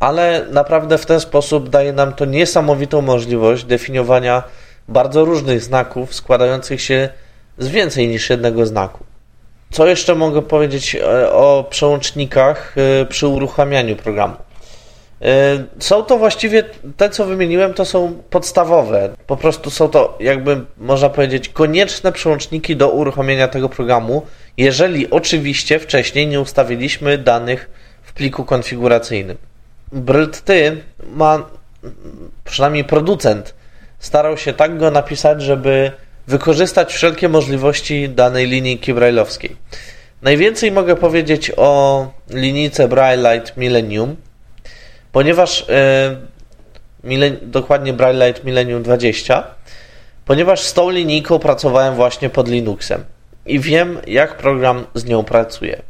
ale 0.00 0.46
naprawdę 0.50 0.98
w 0.98 1.06
ten 1.06 1.20
sposób 1.20 1.68
daje 1.68 1.92
nam 1.92 2.12
to 2.12 2.24
niesamowitą 2.24 3.00
możliwość 3.00 3.64
definiowania 3.64 4.42
bardzo 4.88 5.24
różnych 5.24 5.62
znaków 5.62 6.14
składających 6.14 6.82
się 6.82 7.08
z 7.58 7.68
więcej 7.68 8.08
niż 8.08 8.30
jednego 8.30 8.66
znaku. 8.66 9.04
Co 9.70 9.86
jeszcze 9.86 10.14
mogę 10.14 10.42
powiedzieć 10.42 10.94
e, 10.94 11.32
o 11.32 11.64
przełącznikach 11.70 12.74
e, 13.02 13.06
przy 13.06 13.26
uruchamianiu 13.26 13.96
programu? 13.96 14.36
E, 15.24 15.64
są 15.78 16.02
to 16.02 16.18
właściwie 16.18 16.64
te, 16.96 17.10
co 17.10 17.24
wymieniłem, 17.24 17.74
to 17.74 17.84
są 17.84 18.22
podstawowe. 18.30 19.10
Po 19.26 19.36
prostu 19.36 19.70
są 19.70 19.88
to, 19.88 20.18
jakby 20.20 20.60
można 20.78 21.08
powiedzieć, 21.10 21.48
konieczne 21.48 22.12
przełączniki 22.12 22.76
do 22.76 22.90
uruchomienia 22.90 23.48
tego 23.48 23.68
programu, 23.68 24.26
jeżeli 24.56 25.10
oczywiście 25.10 25.78
wcześniej 25.78 26.26
nie 26.26 26.40
ustawiliśmy 26.40 27.18
danych 27.18 27.70
w 28.02 28.12
pliku 28.12 28.44
konfiguracyjnym. 28.44 29.36
BRLT 29.92 30.48
ma, 31.14 31.48
przynajmniej 32.44 32.84
producent, 32.84 33.54
starał 33.98 34.36
się 34.36 34.52
tak 34.52 34.78
go 34.78 34.90
napisać, 34.90 35.42
żeby 35.42 35.92
wykorzystać 36.26 36.92
wszelkie 36.92 37.28
możliwości 37.28 38.08
danej 38.08 38.46
linijki 38.46 38.94
brailleowskiej. 38.94 39.56
Najwięcej 40.22 40.72
mogę 40.72 40.96
powiedzieć 40.96 41.52
o 41.56 42.10
linijce 42.30 42.88
Braille 42.88 43.34
Light 43.34 43.56
Millennium, 43.56 44.16
ponieważ 45.14 45.66
e, 45.68 47.36
dokładnie 47.42 47.92
Braille 47.92 48.26
Light 48.26 48.44
Millennium 48.44 48.82
20, 48.82 49.44
ponieważ 50.24 50.60
z 50.60 50.72
tą 50.72 50.90
linijką 50.90 51.38
pracowałem 51.38 51.94
właśnie 51.94 52.30
pod 52.30 52.48
Linuxem 52.48 53.04
i 53.46 53.60
wiem, 53.60 53.98
jak 54.06 54.36
program 54.36 54.86
z 54.94 55.04
nią 55.04 55.24
pracuje. 55.24 55.82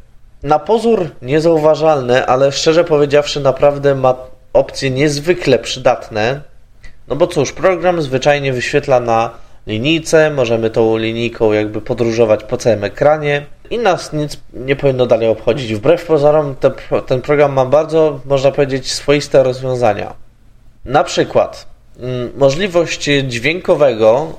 Na 0.42 0.58
pozór 0.58 1.10
niezauważalne, 1.22 2.26
ale 2.26 2.52
szczerze 2.52 2.84
powiedziawszy, 2.84 3.40
naprawdę 3.40 3.94
ma 3.94 4.14
opcje 4.52 4.90
niezwykle 4.90 5.58
przydatne. 5.58 6.40
No 7.08 7.16
bo 7.16 7.26
cóż, 7.26 7.52
program 7.52 8.02
zwyczajnie 8.02 8.52
wyświetla 8.52 9.00
na 9.00 9.30
linijce, 9.66 10.30
możemy 10.30 10.70
tą 10.70 10.96
linijką 10.96 11.52
jakby 11.52 11.80
podróżować 11.80 12.44
po 12.44 12.56
całym 12.56 12.84
ekranie 12.84 13.46
i 13.70 13.78
nas 13.78 14.12
nic 14.12 14.36
nie 14.54 14.76
powinno 14.76 15.06
dalej 15.06 15.28
obchodzić. 15.28 15.74
Wbrew 15.74 16.06
pozorom 16.06 16.56
te, 16.56 16.70
ten 17.06 17.22
program 17.22 17.52
ma 17.52 17.64
bardzo, 17.64 18.20
można 18.24 18.50
powiedzieć, 18.50 18.92
swoiste 18.92 19.42
rozwiązania. 19.42 20.14
Na 20.84 21.04
przykład 21.04 21.66
mm, 22.00 22.32
możliwość 22.36 23.10
dźwiękowego 23.26 24.32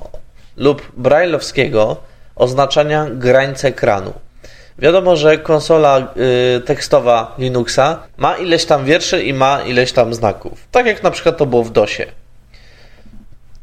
lub 0.56 0.92
brailleowskiego 0.96 1.96
oznaczania 2.36 3.06
granic 3.10 3.64
ekranu. 3.64 4.12
Wiadomo, 4.78 5.16
że 5.16 5.38
konsola 5.38 6.14
y, 6.56 6.60
tekstowa 6.60 7.34
Linuxa 7.38 7.98
ma 8.16 8.36
ileś 8.36 8.64
tam 8.64 8.84
wierszy 8.84 9.22
i 9.22 9.32
ma 9.32 9.62
ileś 9.62 9.92
tam 9.92 10.14
znaków. 10.14 10.66
Tak 10.70 10.86
jak 10.86 11.02
na 11.02 11.10
przykład 11.10 11.36
to 11.36 11.46
było 11.46 11.64
w 11.64 11.70
DOSie. 11.70 12.06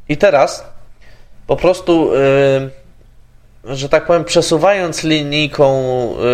I 0.10 0.18
teraz 0.18 0.66
po 1.48 1.56
prostu, 1.56 2.14
y, 2.14 2.83
że 3.64 3.90
tak 3.90 4.06
powiem, 4.06 4.24
przesuwając 4.24 5.04
linijką, 5.04 5.84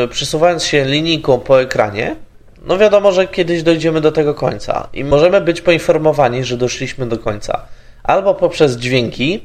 y, 0.03 0.07
przesuwając 0.07 0.63
się 0.63 0.85
linijką 0.85 1.39
po 1.39 1.61
ekranie, 1.61 2.15
no 2.61 2.77
wiadomo, 2.77 3.11
że 3.11 3.27
kiedyś 3.27 3.63
dojdziemy 3.63 4.01
do 4.01 4.11
tego 4.11 4.33
końca 4.33 4.87
i 4.93 5.03
możemy 5.03 5.41
być 5.41 5.61
poinformowani, 5.61 6.43
że 6.43 6.57
doszliśmy 6.57 7.05
do 7.05 7.17
końca. 7.17 7.65
Albo 8.03 8.33
poprzez 8.33 8.77
dźwięki, 8.77 9.43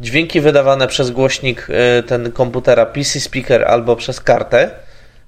dźwięki 0.00 0.40
wydawane 0.40 0.88
przez 0.88 1.10
głośnik 1.10 1.68
y, 1.70 2.02
ten 2.02 2.32
komputera 2.32 2.86
PC 2.86 3.20
Speaker 3.20 3.64
albo 3.64 3.96
przez 3.96 4.20
kartę 4.20 4.70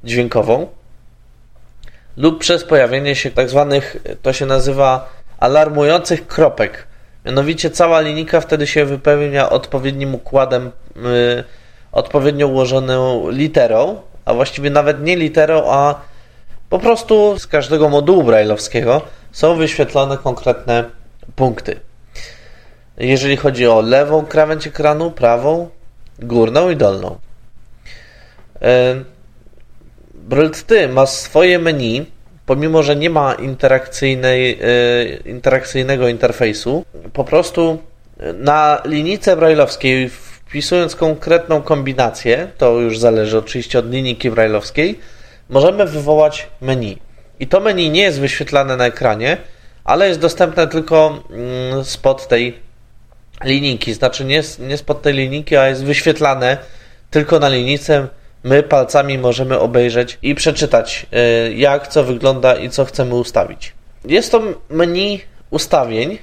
dźwiękową, 0.04 0.66
lub 2.16 2.38
przez 2.38 2.64
pojawienie 2.64 3.16
się 3.16 3.30
tak 3.30 3.50
zwanych, 3.50 3.96
to 4.22 4.32
się 4.32 4.46
nazywa 4.46 5.08
alarmujących 5.38 6.26
kropek 6.26 6.88
Mianowicie 7.28 7.70
cała 7.70 8.00
linijka 8.00 8.40
wtedy 8.40 8.66
się 8.66 8.84
wypełnia 8.84 9.50
odpowiednim 9.50 10.14
układem, 10.14 10.70
yy, 10.96 11.44
odpowiednio 11.92 12.46
ułożoną 12.46 13.30
literą, 13.30 14.00
a 14.24 14.34
właściwie 14.34 14.70
nawet 14.70 15.02
nie 15.02 15.16
literą, 15.16 15.62
a 15.66 15.94
po 16.70 16.78
prostu 16.78 17.38
z 17.38 17.46
każdego 17.46 17.88
modułu 17.88 18.22
brajlowskiego 18.22 19.02
są 19.32 19.54
wyświetlone 19.54 20.18
konkretne 20.18 20.84
punkty. 21.36 21.80
Jeżeli 22.96 23.36
chodzi 23.36 23.66
o 23.66 23.80
lewą 23.80 24.26
krawędź 24.26 24.66
ekranu, 24.66 25.10
prawą, 25.10 25.68
górną 26.18 26.70
i 26.70 26.76
dolną. 26.76 27.18
Yy, 28.60 28.68
BRLT 30.14 30.70
ma 30.92 31.06
swoje 31.06 31.58
menu, 31.58 32.06
pomimo 32.46 32.82
że 32.82 32.96
nie 32.96 33.10
ma 33.10 33.34
interakcyjnej, 33.34 34.58
interakcyjnego 35.24 36.08
interfejsu, 36.08 36.84
po 37.12 37.24
prostu 37.24 37.78
na 38.34 38.82
linijce 38.84 39.36
brajlowskiej 39.36 40.10
wpisując 40.48 40.96
konkretną 40.96 41.62
kombinację, 41.62 42.48
to 42.58 42.80
już 42.80 42.98
zależy 42.98 43.38
oczywiście 43.38 43.78
od 43.78 43.90
linijki 43.90 44.30
brajlowskiej, 44.30 44.98
możemy 45.50 45.86
wywołać 45.86 46.48
menu. 46.60 46.98
I 47.40 47.46
to 47.46 47.60
menu 47.60 47.90
nie 47.90 48.00
jest 48.00 48.20
wyświetlane 48.20 48.76
na 48.76 48.86
ekranie, 48.86 49.36
ale 49.84 50.08
jest 50.08 50.20
dostępne 50.20 50.66
tylko 50.66 51.22
mm, 51.30 51.84
spod 51.84 52.28
tej 52.28 52.58
linijki. 53.44 53.94
Znaczy 53.94 54.24
nie, 54.24 54.42
nie 54.58 54.76
spod 54.76 55.02
tej 55.02 55.14
linijki, 55.14 55.56
a 55.56 55.68
jest 55.68 55.84
wyświetlane 55.84 56.56
tylko 57.10 57.38
na 57.38 57.48
linijce. 57.48 58.08
My 58.42 58.62
palcami 58.62 59.18
możemy 59.18 59.58
obejrzeć 59.58 60.18
i 60.22 60.34
przeczytać, 60.34 61.06
y, 61.48 61.54
jak 61.54 61.88
co 61.88 62.04
wygląda 62.04 62.54
i 62.54 62.70
co 62.70 62.84
chcemy 62.84 63.14
ustawić. 63.14 63.72
Jest 64.04 64.32
to 64.32 64.42
menu 64.70 65.20
ustawień, 65.50 66.18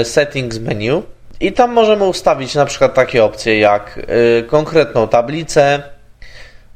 y, 0.00 0.04
settings 0.04 0.58
menu, 0.58 1.02
i 1.40 1.52
tam 1.52 1.72
możemy 1.72 2.04
ustawić 2.04 2.54
na 2.54 2.64
przykład 2.66 2.94
takie 2.94 3.24
opcje 3.24 3.58
jak 3.58 3.98
y, 4.38 4.42
konkretną 4.42 5.08
tablicę, 5.08 5.82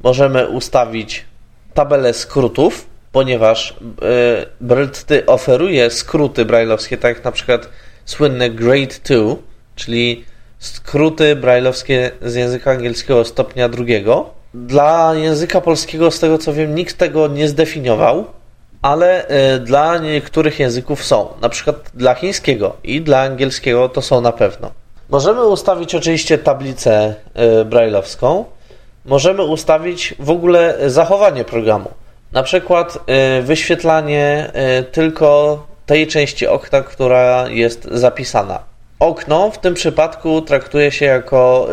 możemy 0.03 0.49
ustawić 0.49 1.25
tabelę 1.75 2.13
skrótów, 2.13 2.87
ponieważ 3.13 3.77
y, 5.11 5.27
oferuje 5.27 5.91
skróty 5.91 6.45
brajlowskie, 6.45 6.97
tak 6.97 7.17
jak 7.17 7.25
na 7.25 7.33
przykład 7.33 7.69
słynne 8.05 8.51
Grade 8.51 8.95
2, 9.05 9.37
czyli 9.77 10.25
skróty 10.59 11.37
brajlowskie 11.37 12.11
z 12.23 12.35
języka 12.35 12.71
angielskiego 12.71 13.25
stopnia 13.25 13.69
drugiego. 13.69 14.31
Dla 14.55 15.15
języka 15.15 15.61
polskiego, 15.61 16.11
z 16.11 16.21
tego 16.21 16.39
co 16.39 16.53
wiem, 16.53 16.75
nikt 16.75 16.99
tego 16.99 17.29
nie 17.29 17.49
zdefiniował, 17.49 18.27
ale 18.85 19.27
e, 19.27 19.59
dla 19.59 19.99
niektórych 19.99 20.59
języków 20.59 21.05
są. 21.05 21.29
Na 21.41 21.49
przykład 21.49 21.77
dla 21.95 22.15
chińskiego 22.15 22.77
i 22.85 23.01
dla 23.01 23.21
angielskiego 23.21 23.89
to 23.89 24.03
są 24.03 24.21
na 24.21 24.33
pewno. 24.33 24.71
Możemy 25.11 25.47
ustawić 25.47 25.95
oczywiście 25.95 26.39
tablicę 26.39 27.15
e, 27.35 27.65
brailleowską. 27.65 28.45
Możemy 29.05 29.43
ustawić 29.45 30.15
w 30.19 30.31
ogóle 30.31 30.79
zachowanie 30.87 31.45
programu. 31.45 31.91
Na 32.33 32.43
przykład 32.43 32.99
e, 33.07 33.43
wyświetlanie 33.43 34.53
tylko 34.93 35.67
tej 35.87 36.07
części 36.07 36.47
okna, 36.47 36.81
która 36.81 37.49
jest 37.49 37.89
zapisana. 37.93 38.59
Okno 38.99 39.51
w 39.51 39.59
tym 39.59 39.75
przypadku 39.75 40.43
traktuje 40.43 40.93
się 40.93 41.05
jako 41.05 41.69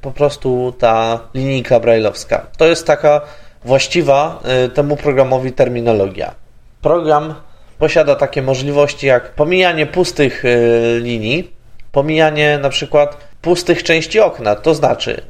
po 0.00 0.10
prostu 0.10 0.74
ta 0.78 1.20
linijka 1.34 1.80
brailleowska. 1.80 2.46
To 2.56 2.66
jest 2.66 2.86
taka 2.86 3.20
właściwa 3.64 4.42
y, 4.66 4.68
temu 4.68 4.96
programowi 4.96 5.52
terminologia. 5.52 6.34
Program 6.82 7.34
posiada 7.78 8.14
takie 8.14 8.42
możliwości 8.42 9.06
jak 9.06 9.34
pomijanie 9.34 9.86
pustych 9.86 10.44
y, 10.44 11.00
linii, 11.02 11.50
pomijanie 11.92 12.58
na 12.62 12.68
przykład 12.68 13.16
pustych 13.42 13.82
części 13.82 14.20
okna. 14.20 14.54
To 14.54 14.74
znaczy, 14.74 15.22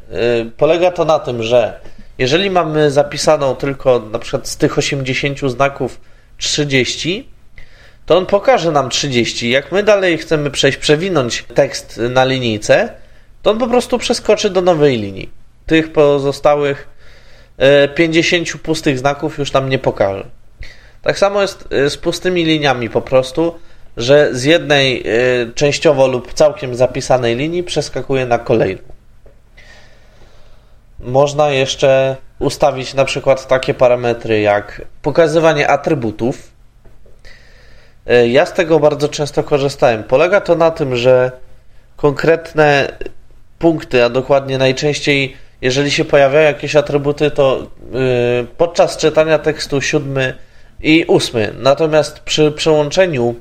y, 0.42 0.50
polega 0.56 0.90
to 0.90 1.04
na 1.04 1.18
tym, 1.18 1.42
że 1.42 1.80
jeżeli 2.18 2.50
mamy 2.50 2.90
zapisaną 2.90 3.54
tylko 3.54 4.02
na 4.12 4.18
przykład 4.18 4.48
z 4.48 4.56
tych 4.56 4.78
80 4.78 5.38
znaków 5.50 6.00
30, 6.36 7.28
to 8.06 8.18
on 8.18 8.26
pokaże 8.26 8.72
nam 8.72 8.90
30. 8.90 9.50
Jak 9.50 9.72
my 9.72 9.82
dalej 9.82 10.18
chcemy 10.18 10.50
przejść, 10.50 10.78
przewinąć 10.78 11.44
tekst 11.54 12.00
na 12.10 12.24
linijce, 12.24 12.88
to 13.42 13.50
on 13.50 13.58
po 13.58 13.66
prostu 13.66 13.98
przeskoczy 13.98 14.50
do 14.50 14.60
nowej 14.60 14.98
linii. 14.98 15.30
Tych 15.66 15.92
pozostałych 15.92 16.88
50 17.94 18.48
e, 18.54 18.58
pustych 18.58 18.98
znaków 18.98 19.38
już 19.38 19.52
nam 19.52 19.68
nie 19.68 19.78
pokaże. 19.78 20.24
Tak 21.02 21.18
samo 21.18 21.42
jest 21.42 21.68
e, 21.70 21.90
z 21.90 21.96
pustymi 21.96 22.44
liniami 22.44 22.90
po 22.90 23.02
prostu, 23.02 23.54
że 23.96 24.28
z 24.32 24.44
jednej 24.44 25.00
e, 25.00 25.04
częściowo 25.54 26.06
lub 26.06 26.32
całkiem 26.32 26.74
zapisanej 26.74 27.36
linii 27.36 27.62
przeskakuje 27.62 28.26
na 28.26 28.38
kolejną. 28.38 28.82
Można 31.00 31.50
jeszcze 31.50 32.16
ustawić 32.38 32.94
na 32.94 33.04
przykład 33.04 33.48
takie 33.48 33.74
parametry 33.74 34.40
jak 34.40 34.82
pokazywanie 35.02 35.68
atrybutów. 35.68 36.52
Ja 38.28 38.46
z 38.46 38.52
tego 38.52 38.80
bardzo 38.80 39.08
często 39.08 39.42
korzystałem. 39.42 40.04
Polega 40.04 40.40
to 40.40 40.54
na 40.54 40.70
tym, 40.70 40.96
że 40.96 41.32
konkretne 41.96 42.92
punkty, 43.58 44.04
a 44.04 44.08
dokładnie 44.08 44.58
najczęściej 44.58 45.36
jeżeli 45.62 45.90
się 45.90 46.04
pojawiają 46.04 46.46
jakieś 46.46 46.76
atrybuty, 46.76 47.30
to 47.30 47.66
yy, 47.92 48.46
podczas 48.56 48.96
czytania 48.96 49.38
tekstu 49.38 49.80
siódmy 49.80 50.34
i 50.80 51.04
ósmy. 51.08 51.54
Natomiast 51.58 52.20
przy 52.20 52.52
przełączeniu 52.52 53.34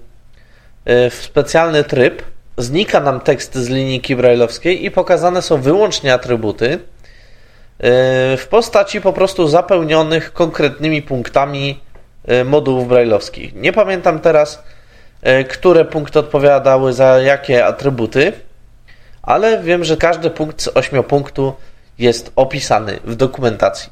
yy, 0.86 1.10
w 1.10 1.16
specjalny 1.16 1.84
tryb 1.84 2.24
znika 2.58 3.00
nam 3.00 3.20
tekst 3.20 3.56
z 3.56 3.70
linijki 3.70 4.16
brajlowskiej 4.16 4.86
i 4.86 4.92
pokazane 4.92 5.42
są 5.42 5.62
wyłącznie 5.62 6.14
atrybuty 6.14 6.70
yy, 6.70 6.80
w 8.38 8.48
postaci 8.50 9.02
po 9.02 9.14
prostu 9.14 9.48
zapełnionych 9.48 10.34
konkretnymi 10.34 11.02
punktami 11.02 11.80
yy, 12.28 12.46
modułów 12.46 12.88
brajlowskich. 12.88 13.56
Nie 13.56 13.74
pamiętam 13.74 14.20
teraz, 14.20 14.64
yy, 15.24 15.44
które 15.44 15.86
punkty 15.86 16.20
odpowiadały 16.20 16.94
za 16.94 17.20
jakie 17.20 17.66
atrybuty, 17.66 18.34
ale 19.22 19.64
wiem, 19.64 19.84
że 19.84 19.98
każdy 19.98 20.30
punkt 20.30 20.62
z 20.62 20.68
ośmiu 20.68 21.04
punktów 21.04 21.71
jest 22.00 22.32
opisany 22.36 23.00
w 23.04 23.16
dokumentacji. 23.16 23.90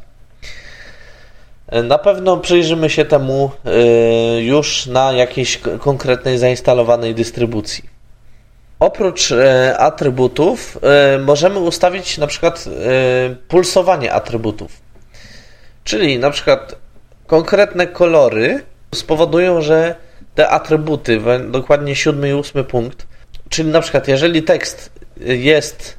Na 1.83 1.97
pewno 1.97 2.37
przyjrzymy 2.37 2.89
się 2.89 3.05
temu 3.05 3.51
y, 4.37 4.41
już 4.41 4.85
na 4.85 5.11
jakiejś 5.11 5.59
konkretnej 5.79 6.37
zainstalowanej 6.37 7.15
dystrybucji. 7.15 7.83
Oprócz 8.79 9.31
y, 9.31 9.77
atrybutów 9.77 10.77
możemy 11.25 11.59
ustawić 11.59 12.17
na 12.17 12.27
przykład 12.27 12.65
pulsowanie 13.47 14.13
atrybutów. 14.13 14.71
Czyli 15.83 16.19
na 16.19 16.31
przykład 16.31 16.75
konkretne 17.27 17.87
kolory 17.87 18.63
spowodują, 18.95 19.61
że 19.61 19.95
te 20.35 20.49
atrybuty, 20.49 21.21
dokładnie 21.49 21.95
siódmy 21.95 22.29
i 22.29 22.33
ósmy 22.33 22.63
punkt, 22.63 23.07
czyli 23.49 23.69
na 23.69 23.81
przykład 23.81 24.07
jeżeli 24.07 24.43
tekst 24.43 24.91
jest 25.19 25.98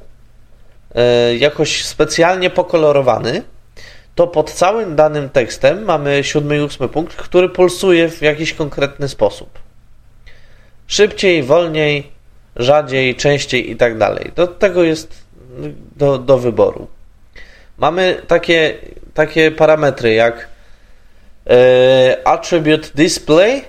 jakoś 1.39 1.85
specjalnie 1.85 2.49
pokolorowany, 2.49 3.43
to 4.15 4.27
pod 4.27 4.51
całym 4.51 4.95
danym 4.95 5.29
tekstem 5.29 5.83
mamy 5.83 6.23
siódmy 6.23 6.57
i 6.57 6.61
ósmy 6.61 6.87
punkt, 6.87 7.15
który 7.15 7.49
pulsuje 7.49 8.09
w 8.09 8.21
jakiś 8.21 8.53
konkretny 8.53 9.07
sposób. 9.07 9.59
Szybciej, 10.87 11.43
wolniej, 11.43 12.11
rzadziej, 12.55 13.15
częściej 13.15 13.71
i 13.71 13.75
tak 13.75 13.97
dalej. 13.97 14.31
Do 14.35 14.47
tego 14.47 14.83
jest 14.83 15.25
do, 15.97 16.17
do 16.17 16.37
wyboru. 16.37 16.87
Mamy 17.77 18.21
takie, 18.27 18.77
takie 19.13 19.51
parametry 19.51 20.13
jak 20.13 20.47
e, 21.47 22.17
attribute 22.27 22.87
display 22.95 23.61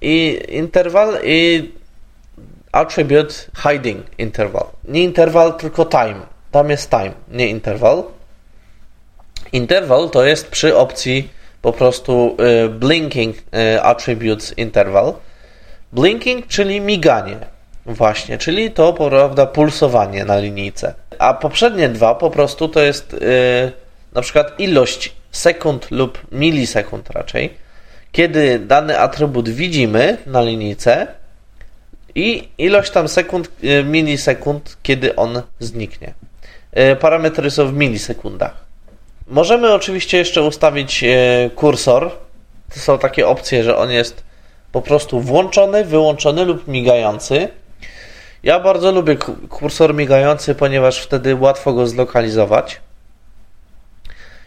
i 0.00 0.42
interval 0.48 1.18
i 1.24 1.70
attribute 2.72 3.34
hiding 3.62 4.04
interval. 4.18 4.66
Nie 4.84 5.02
interval, 5.02 5.56
tylko 5.56 5.84
time. 5.84 6.33
Tam 6.54 6.70
jest 6.70 6.90
time, 6.90 7.12
nie 7.28 7.48
interval. 7.48 8.04
Interval 9.52 10.10
to 10.10 10.24
jest 10.24 10.48
przy 10.48 10.76
opcji 10.76 11.28
po 11.62 11.72
prostu 11.72 12.36
y, 12.64 12.68
blinking 12.68 13.36
y, 13.36 13.82
attributes 13.82 14.58
interval. 14.58 15.14
Blinking, 15.92 16.46
czyli 16.46 16.80
miganie. 16.80 17.36
Właśnie, 17.86 18.38
czyli 18.38 18.70
to 18.70 18.92
prawda 18.92 19.46
pulsowanie 19.46 20.24
na 20.24 20.38
linijce. 20.38 20.94
A 21.18 21.34
poprzednie 21.34 21.88
dwa 21.88 22.14
po 22.14 22.30
prostu 22.30 22.68
to 22.68 22.82
jest 22.82 23.12
yy, 23.12 23.72
na 24.12 24.22
przykład 24.22 24.60
ilość 24.60 25.12
sekund 25.30 25.90
lub 25.90 26.18
milisekund 26.32 27.10
raczej, 27.10 27.54
kiedy 28.12 28.58
dany 28.58 28.98
atrybut 28.98 29.48
widzimy 29.48 30.18
na 30.26 30.42
linijce 30.42 31.06
i 32.14 32.48
ilość 32.58 32.90
tam 32.90 33.08
sekund, 33.08 33.50
milisekund, 33.84 34.76
kiedy 34.82 35.16
on 35.16 35.42
zniknie. 35.60 36.14
E, 36.74 36.96
parametry 36.96 37.50
są 37.50 37.66
w 37.68 37.72
milisekundach. 37.72 38.54
Możemy 39.26 39.72
oczywiście 39.72 40.18
jeszcze 40.18 40.42
ustawić 40.42 41.04
e, 41.04 41.50
kursor. 41.54 42.10
To 42.74 42.80
są 42.80 42.98
takie 42.98 43.28
opcje, 43.28 43.64
że 43.64 43.76
on 43.76 43.90
jest 43.90 44.24
po 44.72 44.82
prostu 44.82 45.20
włączony, 45.20 45.84
wyłączony 45.84 46.44
lub 46.44 46.68
migający. 46.68 47.48
Ja 48.42 48.60
bardzo 48.60 48.92
lubię 48.92 49.16
kursor 49.48 49.94
migający, 49.94 50.54
ponieważ 50.54 50.98
wtedy 50.98 51.34
łatwo 51.34 51.72
go 51.72 51.86
zlokalizować. 51.86 52.80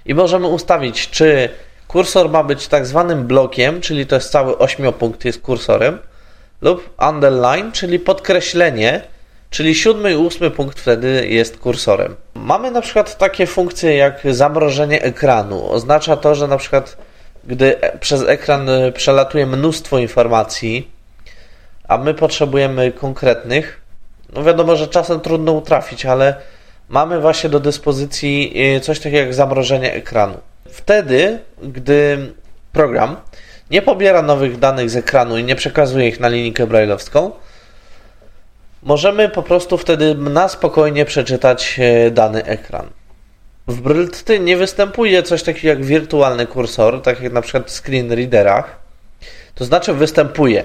I 0.05 0.13
możemy 0.15 0.47
ustawić, 0.47 1.09
czy 1.09 1.49
kursor 1.88 2.30
ma 2.30 2.43
być 2.43 2.67
tak 2.67 2.86
zwanym 2.86 3.28
blokiem, 3.28 3.82
czyli 3.82 4.07
to 4.07 4.15
jest 4.15 4.32
cały 4.32 4.57
ośmiopunkt 4.57 5.25
jest 5.25 5.41
kursorem, 5.41 5.99
lub 6.61 6.89
underline, 7.09 7.71
czyli 7.71 7.99
podkreślenie, 7.99 9.01
Czyli 9.50 9.76
siódmy 9.76 10.12
i 10.12 10.16
ósmy 10.16 10.52
punkt 10.52 10.80
wtedy 10.80 11.28
jest 11.28 11.58
kursorem. 11.58 12.16
Mamy 12.34 12.72
na 12.72 12.82
przykład 12.82 13.18
takie 13.18 13.48
funkcje 13.48 13.95
jak 13.95 14.22
zamrożenie 14.32 15.02
ekranu. 15.02 15.72
Oznacza 15.72 16.18
to, 16.18 16.36
że 16.36 16.48
na 16.48 16.58
przykład 16.58 16.98
gdy 17.48 17.76
przez 18.00 18.24
ekran 18.24 18.70
przelatuje 18.93 19.45
mnóstwo 19.45 19.98
informacji, 19.98 20.91
a 21.88 21.98
my 21.98 22.14
potrzebujemy 22.14 22.91
konkretnych, 22.91 23.82
no 24.34 24.43
wiadomo, 24.43 24.76
że 24.76 24.88
czasem 24.88 25.20
trudno 25.20 25.52
utrafić, 25.52 26.06
ale 26.06 26.36
mamy 26.89 27.22
właśnie 27.22 27.50
do 27.50 27.60
dyspozycji 27.60 28.54
e, 28.76 28.80
coś 28.80 29.00
takiego 29.00 29.18
jak 29.18 29.34
zamrożenie 29.34 29.93
ekranu. 29.93 30.38
Wtedy, 30.70 31.39
gdy 31.64 32.32
program 32.72 33.16
nie 33.72 33.82
pobiera 33.82 34.22
nowych 34.22 34.60
danych 34.60 34.89
z 34.89 34.95
ekranu 34.95 35.38
i 35.38 35.43
nie 35.43 35.56
przekazuje 35.56 36.08
ich 36.08 36.20
na 36.20 36.28
linijkę 36.28 36.68
brailleowską, 36.68 37.32
możemy 38.88 39.30
po 39.30 39.44
prostu 39.44 39.78
wtedy 39.78 40.16
na 40.16 40.48
spokojnie 40.48 41.06
przeczytać 41.06 41.80
e, 41.80 42.12
dany 42.12 42.44
ekran. 42.46 42.90
W 43.68 43.82
Brylty 43.82 44.40
nie 44.40 44.58
występuje 44.58 45.24
coś 45.24 45.44
takiego 45.44 45.68
jak 45.68 45.86
wirtualny 45.86 46.46
kursor, 46.46 47.02
tak 47.02 47.22
jak 47.22 47.34
na 47.34 47.42
przykład 47.42 47.72
w 47.72 47.80
screen 47.80 48.12
readerach. 48.12 48.80
To 49.56 49.66
znaczy 49.66 49.94
występuje, 49.94 50.64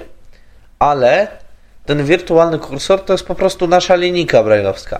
ale 0.79 1.27
ten 1.85 2.05
wirtualny 2.05 2.59
kursor 2.59 3.05
to 3.05 3.13
jest 3.13 3.25
po 3.25 3.35
prostu 3.35 3.67
nasza 3.67 3.95
linijka 3.95 4.43
brailleowska. 4.43 4.99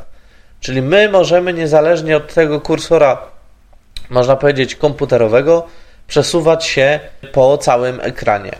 Czyli 0.60 0.82
my 0.82 1.10
możemy 1.10 1.54
niezależnie 1.54 2.18
od 2.18 2.34
tego 2.34 2.62
kursora, 2.62 3.18
można 4.10 4.36
powiedzieć 4.36 4.76
komputerowego, 4.76 5.68
przesuwać 6.08 6.66
się 6.66 7.00
po 7.32 7.58
całym 7.58 8.00
ekranie. 8.02 8.56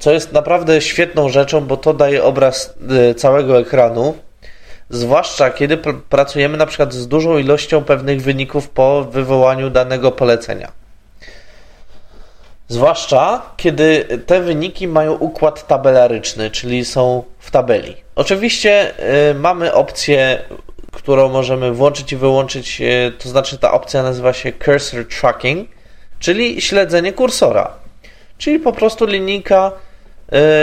Co 0.00 0.12
jest 0.12 0.32
naprawdę 0.32 0.80
świetną 0.80 1.28
rzeczą, 1.28 1.60
bo 1.60 1.76
to 1.76 1.94
daje 1.94 2.24
obraz 2.24 2.74
y, 3.10 3.14
całego 3.14 3.58
ekranu, 3.58 4.14
zwłaszcza 4.90 5.50
kiedy 5.50 5.76
pr 5.76 5.94
pracujemy 6.08 6.56
na 6.56 6.66
przykład 6.66 6.92
z 6.92 7.08
dużą 7.08 7.38
ilością 7.38 7.84
pewnych 7.84 8.22
wyników 8.22 8.68
po 8.68 9.04
wywołaniu 9.04 9.70
danego 9.70 10.12
polecenia. 10.12 10.72
Zwłaszcza 12.68 13.42
kiedy 13.56 14.04
te 14.26 14.40
wyniki 14.40 14.88
mają 14.88 15.12
układ 15.12 15.66
tabelaryczny, 15.66 16.50
czyli 16.50 16.84
są 16.84 17.24
w 17.38 17.50
tabeli. 17.50 17.96
Oczywiście 18.14 18.92
y, 19.30 19.34
mamy 19.34 19.72
opcję, 19.72 20.42
którą 20.92 21.28
możemy 21.28 21.72
włączyć 21.72 22.12
i 22.12 22.16
wyłączyć, 22.16 22.80
y, 22.80 23.12
to 23.18 23.28
znaczy 23.28 23.58
ta 23.58 23.72
opcja 23.72 24.02
nazywa 24.02 24.32
się 24.32 24.52
Cursor 24.64 25.06
Tracking, 25.20 25.68
czyli 26.18 26.60
śledzenie 26.60 27.12
kursora. 27.12 27.70
Czyli 28.38 28.58
po 28.58 28.72
prostu 28.72 29.06
linijka 29.06 29.72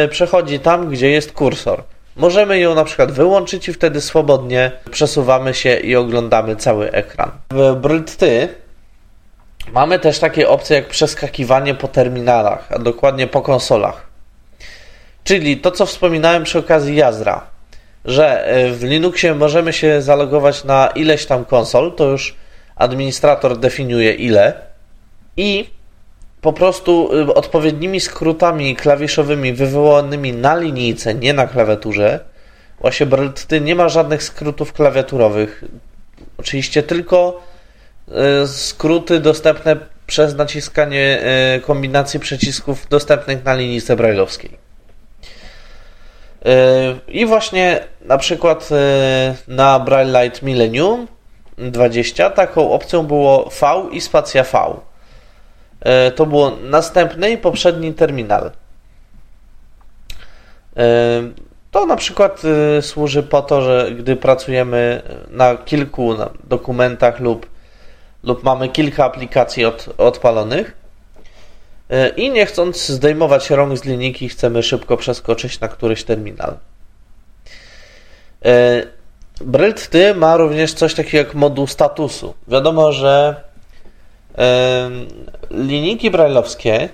przechodzi 0.09 0.59
tam, 0.59 0.89
gdzie 0.89 1.09
jest 1.09 1.31
kursor. 1.31 1.83
Możemy 2.15 2.59
ją 2.59 2.75
na 2.75 2.83
przykład 2.83 3.11
wyłączyć 3.11 3.67
i 3.67 3.73
wtedy 3.73 4.01
swobodnie 4.01 4.71
przesuwamy 4.91 5.53
się 5.53 5.75
i 5.75 5.95
oglądamy 5.95 6.55
cały 6.55 6.91
ekran. 6.91 7.31
W 7.51 7.75
Brylty 7.75 8.49
mamy 9.71 9.99
też 9.99 10.19
takie 10.19 10.49
opcje 10.49 10.75
jak 10.75 10.87
przeskakiwanie 10.87 11.75
po 11.75 11.87
terminalach, 11.87 12.67
a 12.71 12.79
dokładnie 12.79 13.27
po 13.27 13.41
konsolach. 13.41 14.07
Czyli 15.23 15.57
to, 15.57 15.71
co 15.71 15.85
wspominałem 15.85 16.43
przy 16.43 16.59
okazji 16.59 16.95
Jazra, 16.95 17.41
że 18.05 18.57
y, 18.57 18.71
w 18.71 18.83
Linuxie 18.83 19.35
możemy 19.35 19.73
się 19.73 20.01
zalogować 20.01 20.63
na 20.63 20.87
ileś 20.87 21.25
tam 21.25 21.45
konsol, 21.45 21.95
to 21.95 22.05
już 22.05 22.35
administrator 22.75 23.57
definiuje 23.57 24.13
ile 24.13 24.53
i 25.37 25.69
po 26.47 26.53
prostu 26.53 27.09
y, 27.13 27.33
odpowiednimi 27.33 27.99
skrótami 27.99 28.75
klawiszowymi 28.75 29.53
wywołanymi 29.53 30.33
na 30.33 30.55
linijce, 30.55 31.13
nie 31.15 31.33
na 31.33 31.47
klawiaturze. 31.47 32.19
Właśnie 32.79 33.05
Brylty 33.05 33.61
nie 33.61 33.75
ma 33.75 33.89
żadnych 33.89 34.23
skrótów 34.23 34.73
klawiaturowych. 34.73 35.63
Oczywiście 36.37 36.83
tylko 36.83 37.41
y, 38.43 38.47
skróty 38.47 39.19
dostępne 39.19 39.77
przez 40.05 40.35
naciskanie 40.35 41.21
y, 41.57 41.61
kombinacji 41.61 42.19
przycisków 42.19 42.87
dostępnych 42.89 43.45
na 43.45 43.53
linijce 43.53 43.95
brailleowskiej. 43.95 44.57
I 47.07 47.25
właśnie 47.25 47.79
na 48.01 48.17
przykład 48.17 48.69
na 49.47 49.79
Braille 49.79 50.23
Light 50.23 50.41
Millennium 50.41 51.07
20 51.57 52.29
taką 52.29 52.71
opcją 52.71 53.03
było 53.03 53.49
V 53.61 53.89
i 53.91 54.01
spacja 54.01 54.43
V. 54.43 54.87
E, 55.87 56.11
to 56.11 56.25
było 56.25 56.57
następny 56.61 57.31
i 57.31 57.37
poprzedni 57.37 57.93
terminal. 57.93 58.51
E, 60.77 61.23
to 61.71 61.85
na 61.85 61.95
przykład 61.95 62.41
e, 62.77 62.81
służy 62.81 63.23
po 63.23 63.41
to, 63.41 63.61
że 63.61 63.91
gdy 63.99 64.15
pracujemy 64.15 65.01
na 65.29 65.57
kilku 65.57 66.15
dokumentach 66.43 67.19
lub, 67.19 67.49
lub 68.23 68.43
mamy 68.43 68.69
kilka 68.69 69.05
aplikacji 69.05 69.65
od, 69.65 69.89
odpalonych 69.97 70.77
i 72.17 72.31
nie 72.31 72.45
chcąc 72.45 72.87
zdejmować 72.87 73.49
rąk 73.49 73.77
z 73.77 73.85
linijki, 73.85 74.29
chcemy 74.29 74.63
szybko 74.63 74.97
przeskoczyć 74.97 75.59
na 75.59 75.67
któryś 75.67 76.03
terminal. 76.03 76.57
Brylt 79.41 79.91
ma 80.15 80.37
również 80.37 80.73
coś 80.73 80.93
takiego 80.93 81.17
jak 81.17 81.35
moduł 81.35 81.67
statusu. 81.67 82.33
Wiadomo, 82.47 82.91
że 82.91 83.46
linijki 85.51 86.11
brailleowskie, 86.11 86.89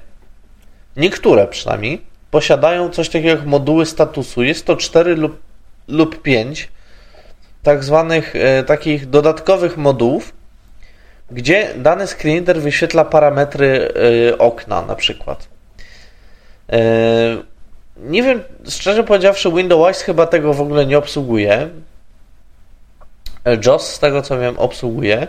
niektóre 0.97 1.47
przynajmniej, 1.47 2.01
posiadają 2.31 2.89
coś 2.89 3.09
takiego 3.09 3.29
jak 3.29 3.45
moduły 3.45 3.85
statusu. 3.85 4.43
Jest 4.43 4.65
to 4.65 4.75
4 4.75 5.15
lub, 5.15 5.39
lub 5.87 6.21
5 6.21 6.69
tak 7.63 7.83
zwanych 7.83 8.35
e, 8.35 8.63
takich 8.63 9.09
dodatkowych 9.09 9.77
modułów, 9.77 10.33
gdzie 11.31 11.73
dany 11.75 12.07
screenreader 12.07 12.61
wyświetla 12.61 13.05
parametry 13.05 13.93
e, 14.31 14.37
okna 14.37 14.81
na 14.81 14.95
przykład. 14.95 15.47
E, 16.69 16.79
nie 17.97 18.23
wiem, 18.23 18.43
szczerze 18.69 19.03
powiedziawszy, 19.03 19.51
Windows 19.51 20.01
chyba 20.01 20.25
tego 20.25 20.53
w 20.53 20.61
ogóle 20.61 20.85
nie 20.85 20.97
obsługuje. 20.97 21.69
JOS, 23.65 23.89
z 23.89 23.99
tego 23.99 24.21
co 24.21 24.39
wiem, 24.39 24.59
obsługuje. 24.59 25.27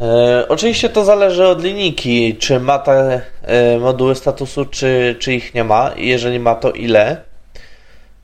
E, 0.00 0.48
oczywiście 0.48 0.88
to 0.88 1.04
zależy 1.04 1.46
od 1.46 1.62
linijki, 1.62 2.36
czy 2.36 2.60
ma 2.60 2.78
te 2.78 3.20
e, 3.42 3.78
moduły 3.78 4.14
statusu, 4.14 4.64
czy, 4.64 5.16
czy 5.18 5.34
ich 5.34 5.54
nie 5.54 5.64
ma. 5.64 5.90
Jeżeli 5.96 6.38
ma, 6.38 6.54
to 6.54 6.70
ile. 6.70 7.16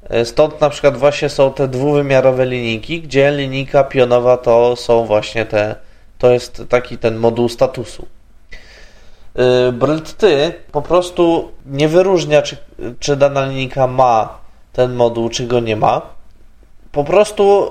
E, 0.09 0.25
stąd 0.25 0.61
na 0.61 0.71
przykład 0.71 0.97
właśnie 0.97 1.29
są 1.29 1.53
te 1.53 1.69
dwuwymiarowe 1.69 2.47
linijki, 2.47 3.03
gdzie 3.03 3.31
linijka 3.31 3.85
pionowa 3.85 4.37
to 4.37 4.77
są 4.77 5.05
właśnie 5.05 5.47
te, 5.47 5.77
to 6.19 6.31
jest 6.31 6.63
taki 6.69 6.99
ten 6.99 7.17
moduł 7.17 7.49
statusu. 7.49 8.07
Brylty 9.73 10.53
po 10.73 10.83
prostu 10.83 11.51
nie 11.67 11.89
wyróżnia, 11.89 12.43
czy, 12.43 12.57
czy 13.01 13.17
dana 13.17 13.47
linijka 13.47 13.87
ma 13.87 14.39
ten 14.73 14.95
moduł, 14.95 15.29
czy 15.29 15.47
go 15.47 15.61
nie 15.61 15.77
ma. 15.77 16.03
Po 16.93 17.05
prostu 17.05 17.69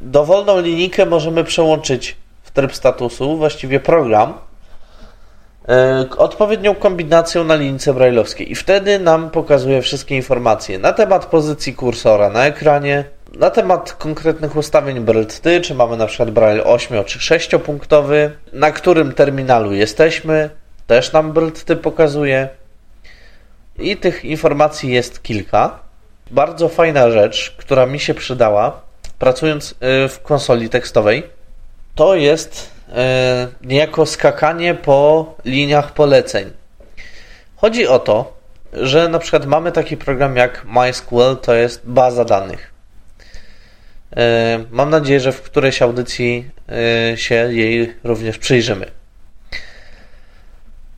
dowolną 0.00 0.60
linijkę 0.60 1.06
możemy 1.06 1.44
przełączyć 1.44 2.16
tryb 2.58 2.74
statusu, 2.74 3.36
właściwie 3.36 3.80
program, 3.80 4.34
e, 5.68 6.06
odpowiednią 6.16 6.74
kombinacją 6.74 7.44
na 7.44 7.54
linijce 7.54 7.94
brailleowskiej 7.94 8.52
i 8.52 8.54
wtedy 8.54 8.98
nam 8.98 9.30
pokazuje 9.30 9.82
wszystkie 9.82 10.16
informacje 10.16 10.78
na 10.78 10.92
temat 10.92 11.26
pozycji 11.26 11.74
kursora 11.74 12.30
na 12.30 12.46
ekranie, 12.46 13.04
na 13.34 13.50
temat 13.50 13.92
konkretnych 13.92 14.56
ustawień 14.56 15.00
Braille 15.00 15.60
czy 15.62 15.74
mamy 15.74 15.96
na 15.96 16.06
przykład 16.06 16.30
Braille 16.30 16.64
8 16.64 17.04
czy 17.04 17.20
6 17.20 17.50
punktowy, 17.64 18.30
na 18.52 18.70
którym 18.70 19.12
terminalu 19.12 19.72
jesteśmy, 19.72 20.50
też 20.86 21.12
nam 21.12 21.32
Braille 21.32 21.76
pokazuje. 21.82 22.48
I 23.78 23.96
tych 23.96 24.24
informacji 24.24 24.92
jest 24.92 25.22
kilka. 25.22 25.78
Bardzo 26.30 26.68
fajna 26.68 27.10
rzecz, 27.10 27.54
która 27.58 27.86
mi 27.86 28.00
się 28.00 28.14
przydała 28.14 28.80
pracując 29.18 29.74
e, 29.80 30.08
w 30.08 30.22
konsoli 30.22 30.68
tekstowej 30.68 31.37
to 31.98 32.14
jest 32.14 32.70
e, 32.96 33.48
niejako 33.62 34.06
skakanie 34.06 34.74
po 34.74 35.34
liniach 35.44 35.92
poleceń. 35.92 36.50
Chodzi 37.56 37.86
o 37.86 37.98
to, 37.98 38.32
że 38.72 39.08
na 39.08 39.18
przykład 39.18 39.46
mamy 39.46 39.72
taki 39.72 39.96
program 39.96 40.36
jak 40.36 40.64
MySQL, 40.64 41.36
to 41.42 41.54
jest 41.54 41.80
baza 41.84 42.24
danych. 42.24 42.72
E, 44.16 44.64
mam 44.70 44.90
nadzieję, 44.90 45.20
że 45.20 45.32
w 45.32 45.42
którejś 45.42 45.82
audycji 45.82 46.50
e, 47.12 47.16
się 47.16 47.34
jej 47.34 47.94
również 48.04 48.38
przyjrzymy. 48.38 48.86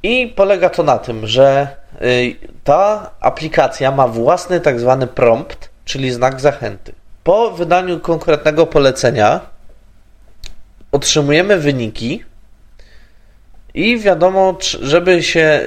I 0.03 0.33
polega 0.37 0.71
to 0.71 0.83
na 0.83 0.99
tym, 0.99 1.27
że 1.27 1.69
ta 2.65 3.11
aplikacja 3.21 3.91
ma 3.91 4.09
własny 4.09 4.61
tak 4.61 4.81
zwany 4.81 5.07
prompt, 5.07 5.71
czyli 5.85 6.11
znak 6.11 6.41
zachęty. 6.41 6.93
Po 7.25 7.51
wydaniu 7.51 8.01
konkretnego 8.01 8.67
polecenia 8.67 9.41
otrzymujemy 10.93 11.59
wyniki 11.59 12.25
i 13.75 13.99
wiadomo, 13.99 14.59
żeby 14.83 15.23
się, 15.23 15.61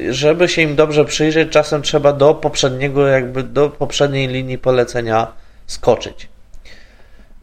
y, 0.00 0.14
żeby 0.14 0.48
się 0.48 0.62
im 0.62 0.76
dobrze 0.76 1.04
przyjrzeć, 1.04 1.48
czasem 1.48 1.82
trzeba 1.82 2.12
do 2.12 2.34
poprzedniego, 2.34 3.06
jakby 3.06 3.42
do 3.42 3.70
poprzedniej 3.70 4.28
linii 4.28 4.58
polecenia 4.58 5.32
skoczyć. 5.66 6.28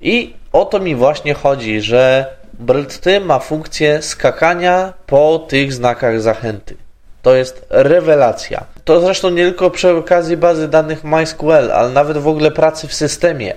I 0.01 0.33
o 0.51 0.65
to 0.65 0.79
mi 0.79 0.95
właśnie 0.95 1.33
chodzi, 1.33 1.81
że 1.81 2.25
BRLT 2.53 3.05
ma 3.25 3.39
funkcję 3.39 4.01
skakania 4.01 4.93
po 5.05 5.45
tych 5.49 5.73
znakach 5.73 6.21
zachęty. 6.21 6.75
To 7.21 7.35
jest 7.35 7.65
rewelacja. 7.69 8.65
To 8.85 9.01
zresztą 9.01 9.29
nie 9.29 9.43
tylko 9.43 9.71
przy 9.71 9.89
okazji 9.89 10.37
bazy 10.37 10.67
danych 10.67 11.03
MySQL, 11.03 11.71
ale 11.71 11.89
nawet 11.89 12.17
w 12.17 12.27
ogóle 12.27 12.51
pracy 12.51 12.87
w 12.87 12.93
systemie. 12.93 13.53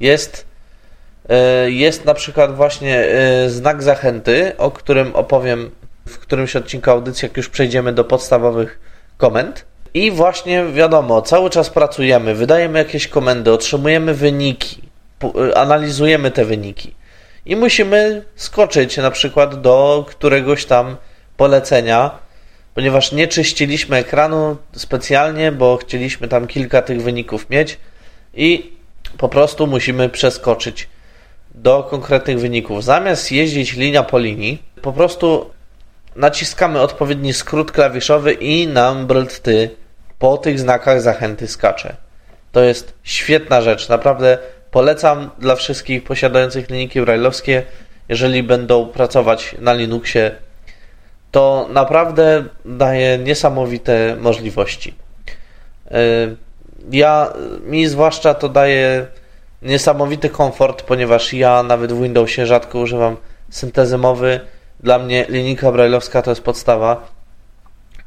Jest, 0.00 0.46
e, 0.46 0.53
jest 1.66 2.04
na 2.04 2.14
przykład 2.14 2.56
właśnie 2.56 2.98
e, 2.98 3.50
znak 3.50 3.82
zachęty, 3.82 4.52
o 4.58 4.70
którym 4.70 5.16
opowiem 5.16 5.70
w 6.08 6.18
którymś 6.18 6.56
odcinku 6.56 6.90
audycji, 6.90 7.26
jak 7.26 7.36
już 7.36 7.48
przejdziemy 7.48 7.92
do 7.92 8.04
podstawowych 8.04 8.78
komend. 9.16 9.64
I 9.94 10.10
właśnie 10.10 10.64
wiadomo, 10.64 11.22
cały 11.22 11.50
czas 11.50 11.70
pracujemy, 11.70 12.34
wydajemy 12.34 12.78
jakieś 12.78 13.08
komendy, 13.08 13.52
otrzymujemy 13.52 14.14
wyniki, 14.14 14.82
e, 15.50 15.58
analizujemy 15.58 16.30
te 16.30 16.44
wyniki 16.44 16.94
i 17.46 17.56
musimy 17.56 18.24
skoczyć 18.36 18.96
na 18.96 19.10
przykład 19.10 19.60
do 19.60 20.06
któregoś 20.08 20.64
tam 20.64 20.96
polecenia, 21.36 22.10
ponieważ 22.74 23.12
nie 23.12 23.28
czyściliśmy 23.28 23.96
ekranu 23.96 24.56
specjalnie, 24.72 25.52
bo 25.52 25.76
chcieliśmy 25.76 26.28
tam 26.28 26.46
kilka 26.46 26.82
tych 26.82 27.02
wyników 27.02 27.50
mieć 27.50 27.78
i 28.34 28.72
po 29.18 29.28
prostu 29.28 29.66
musimy 29.66 30.08
przeskoczyć 30.08 30.88
do 31.54 31.82
konkretnych 31.82 32.40
wyników. 32.40 32.84
Zamiast 32.84 33.32
jeździć 33.32 33.72
linia 33.72 34.02
po 34.02 34.18
linii, 34.18 34.62
po 34.82 34.92
prostu 34.92 35.50
naciskamy 36.16 36.80
odpowiedni 36.80 37.32
skrót 37.32 37.72
klawiszowy 37.72 38.32
i 38.32 38.68
nam 38.68 39.06
brlty 39.06 39.70
po 40.18 40.36
tych 40.36 40.60
znakach 40.60 41.00
zachęty 41.00 41.48
skacze. 41.48 41.96
To 42.52 42.60
jest 42.60 42.94
świetna 43.02 43.60
rzecz, 43.60 43.88
naprawdę 43.88 44.38
polecam 44.70 45.30
dla 45.38 45.54
wszystkich 45.56 46.04
posiadających 46.04 46.70
linijki 46.70 47.00
brailleowskie, 47.00 47.62
jeżeli 48.08 48.42
będą 48.42 48.86
pracować 48.86 49.56
na 49.58 49.72
Linuxie, 49.72 50.30
to 51.30 51.68
naprawdę 51.72 52.44
daje 52.64 53.18
niesamowite 53.18 54.16
możliwości. 54.20 54.94
E, 55.90 55.98
ja, 56.90 57.32
mi 57.66 57.86
zwłaszcza 57.86 58.34
to 58.34 58.48
daje 58.48 59.06
niesamowity 59.64 60.30
komfort, 60.30 60.82
ponieważ 60.82 61.32
ja 61.32 61.62
nawet 61.62 61.92
w 61.92 62.02
Windowsie 62.02 62.46
rzadko 62.46 62.78
używam 62.78 63.16
syntezy 63.50 63.98
mowy. 63.98 64.40
Dla 64.80 64.98
mnie 64.98 65.26
linijka 65.28 65.72
brailleowska 65.72 66.22
to 66.22 66.30
jest 66.30 66.42
podstawa, 66.42 67.08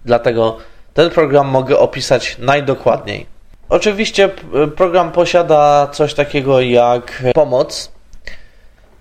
dlatego 0.05 0.57
ten 0.93 1.09
program 1.09 1.47
mogę 1.47 1.79
opisać 1.79 2.37
najdokładniej. 2.39 3.25
Oczywiście 3.69 4.29
program 4.75 5.11
posiada 5.11 5.87
coś 5.91 6.13
takiego 6.13 6.61
jak 6.61 7.23
pomoc. 7.33 7.91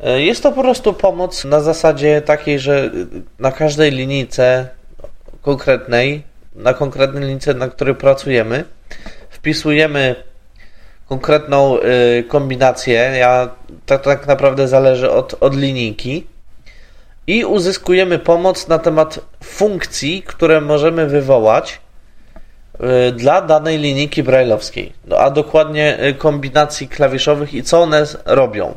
E, 0.00 0.22
jest 0.22 0.42
to 0.42 0.52
po 0.52 0.62
prostu 0.62 0.92
pomoc 0.92 1.44
na 1.44 1.60
zasadzie 1.60 2.20
takiej, 2.20 2.58
że 2.58 2.90
na 3.38 3.52
każdej 3.52 3.90
linijce 3.90 4.68
konkretnej, 5.42 6.22
na 6.54 6.74
konkretnej 6.74 7.22
linijce, 7.22 7.54
na 7.54 7.68
której 7.68 7.94
pracujemy, 7.94 8.64
wpisujemy 9.30 10.14
konkretną 11.08 11.78
e, 11.80 12.22
kombinację. 12.22 12.94
Ja, 12.94 13.48
to 13.86 13.98
tak 13.98 14.26
naprawdę 14.26 14.68
zależy 14.68 15.10
od, 15.10 15.36
od 15.40 15.56
linijki. 15.56 16.26
I 17.26 17.44
uzyskujemy 17.44 18.18
pomoc 18.18 18.68
na 18.68 18.78
temat 18.78 19.20
funkcji, 19.44 20.22
które 20.22 20.60
możemy 20.60 21.06
wywołać 21.06 21.80
Y, 22.80 23.12
dla 23.12 23.42
danej 23.42 23.78
linijki 23.78 24.22
brailleowskiej, 24.22 24.92
no, 25.04 25.18
a 25.18 25.30
dokładnie 25.30 26.04
y, 26.04 26.14
kombinacji 26.14 26.88
klawiszowych 26.88 27.54
i 27.54 27.62
co 27.62 27.82
one 27.82 28.04
robią. 28.24 28.68
Y, 28.68 28.74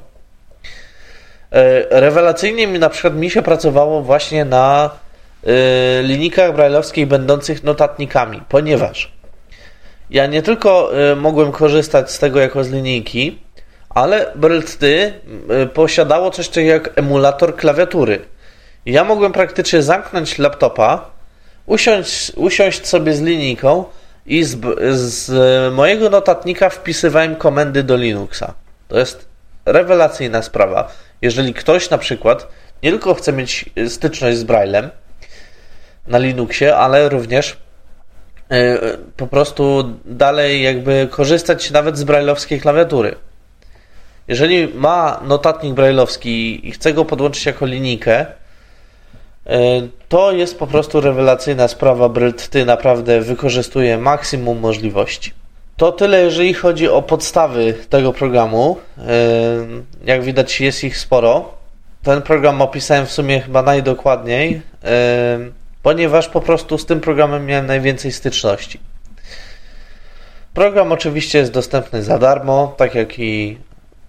rewelacyjnie 1.89 2.67
mi 2.67 2.79
na 2.79 2.89
przykład 2.89 3.15
mi 3.15 3.29
się 3.29 3.41
pracowało 3.41 4.01
właśnie 4.01 4.45
na 4.45 4.89
linijkach 6.03 6.55
brailleowskich 6.55 7.07
będących 7.07 7.63
notatnikami, 7.63 8.41
ponieważ 8.49 9.11
ja 10.09 10.25
nie 10.25 10.41
tylko 10.41 10.91
mogłem 11.15 11.51
korzystać 11.51 12.11
z 12.11 12.19
tego 12.19 12.39
jako 12.39 12.63
z 12.63 12.69
linijki, 12.69 13.39
ale 13.89 14.31
BRLTY 14.35 15.13
posiadało 15.73 16.31
coś 16.31 16.47
takiego 16.47 16.71
jak 16.71 16.91
emulator 16.95 17.55
klawiatury. 17.55 18.19
Ja 18.85 19.03
mogłem 19.03 19.31
praktycznie 19.31 19.81
zamknąć 19.81 20.39
laptopa, 20.39 21.09
usiąść, 21.65 22.31
usiąść 22.35 22.87
sobie 22.87 23.13
z 23.13 23.21
linijką 23.21 23.85
i 24.25 24.43
z, 24.43 24.57
z 24.95 25.73
mojego 25.73 26.09
notatnika 26.09 26.69
wpisywałem 26.69 27.35
komendy 27.35 27.83
do 27.83 27.97
Linuxa. 27.97 28.53
To 28.87 28.99
jest 28.99 29.27
rewelacyjna 29.65 30.41
sprawa. 30.41 30.91
Jeżeli 31.21 31.53
ktoś 31.53 31.89
na 31.89 31.97
przykład 31.97 32.47
nie 32.83 32.89
tylko 32.89 33.13
chce 33.13 33.33
mieć 33.33 33.65
styczność 33.87 34.37
z 34.37 34.43
Braillem 34.43 34.89
na 36.07 36.17
Linuxie, 36.17 36.75
ale 36.75 37.09
również 37.09 37.57
po 39.17 39.27
prostu 39.27 39.93
dalej 40.05 40.63
jakby 40.63 41.07
korzystać 41.11 41.71
nawet 41.71 41.97
z 41.97 42.03
brailleowskiej 42.03 42.61
klawiatury. 42.61 43.15
Jeżeli 44.27 44.67
ma 44.67 45.19
notatnik 45.27 45.73
brailleowski 45.73 46.67
i 46.67 46.71
chce 46.71 46.93
go 46.93 47.05
podłączyć 47.05 47.45
jako 47.45 47.65
linijkę, 47.65 48.25
E, 49.49 49.87
to 50.09 50.31
jest 50.31 50.59
po 50.59 50.67
prostu 50.67 51.01
rewelacyjna 51.01 51.67
sprawa. 51.67 52.09
Ty 52.49 52.65
naprawdę 52.65 53.21
wykorzystuje 53.21 53.97
maksimum 53.97 54.59
możliwości. 54.59 55.31
To 55.77 55.91
tyle, 55.91 56.21
jeżeli 56.21 56.53
chodzi 56.53 56.89
o 56.89 57.01
podstawy 57.01 57.73
tego 57.89 58.13
programu. 58.13 58.77
E, 58.97 59.03
jak 60.05 60.23
widać, 60.23 60.61
jest 60.61 60.83
ich 60.83 60.97
sporo. 60.97 61.53
Ten 62.03 62.21
program 62.21 62.61
opisałem 62.61 63.05
w 63.05 63.11
sumie 63.11 63.41
chyba 63.41 63.61
najdokładniej, 63.61 64.61
e, 64.83 65.39
ponieważ 65.83 66.27
po 66.27 66.41
prostu 66.41 66.77
z 66.77 66.85
tym 66.85 67.01
programem 67.01 67.45
miałem 67.45 67.65
najwięcej 67.65 68.11
styczności. 68.11 68.79
Program 70.53 70.91
oczywiście 70.91 71.39
jest 71.39 71.51
dostępny 71.51 72.03
za 72.03 72.17
darmo, 72.17 72.73
tak 72.77 72.95
jak 72.95 73.19
i 73.19 73.57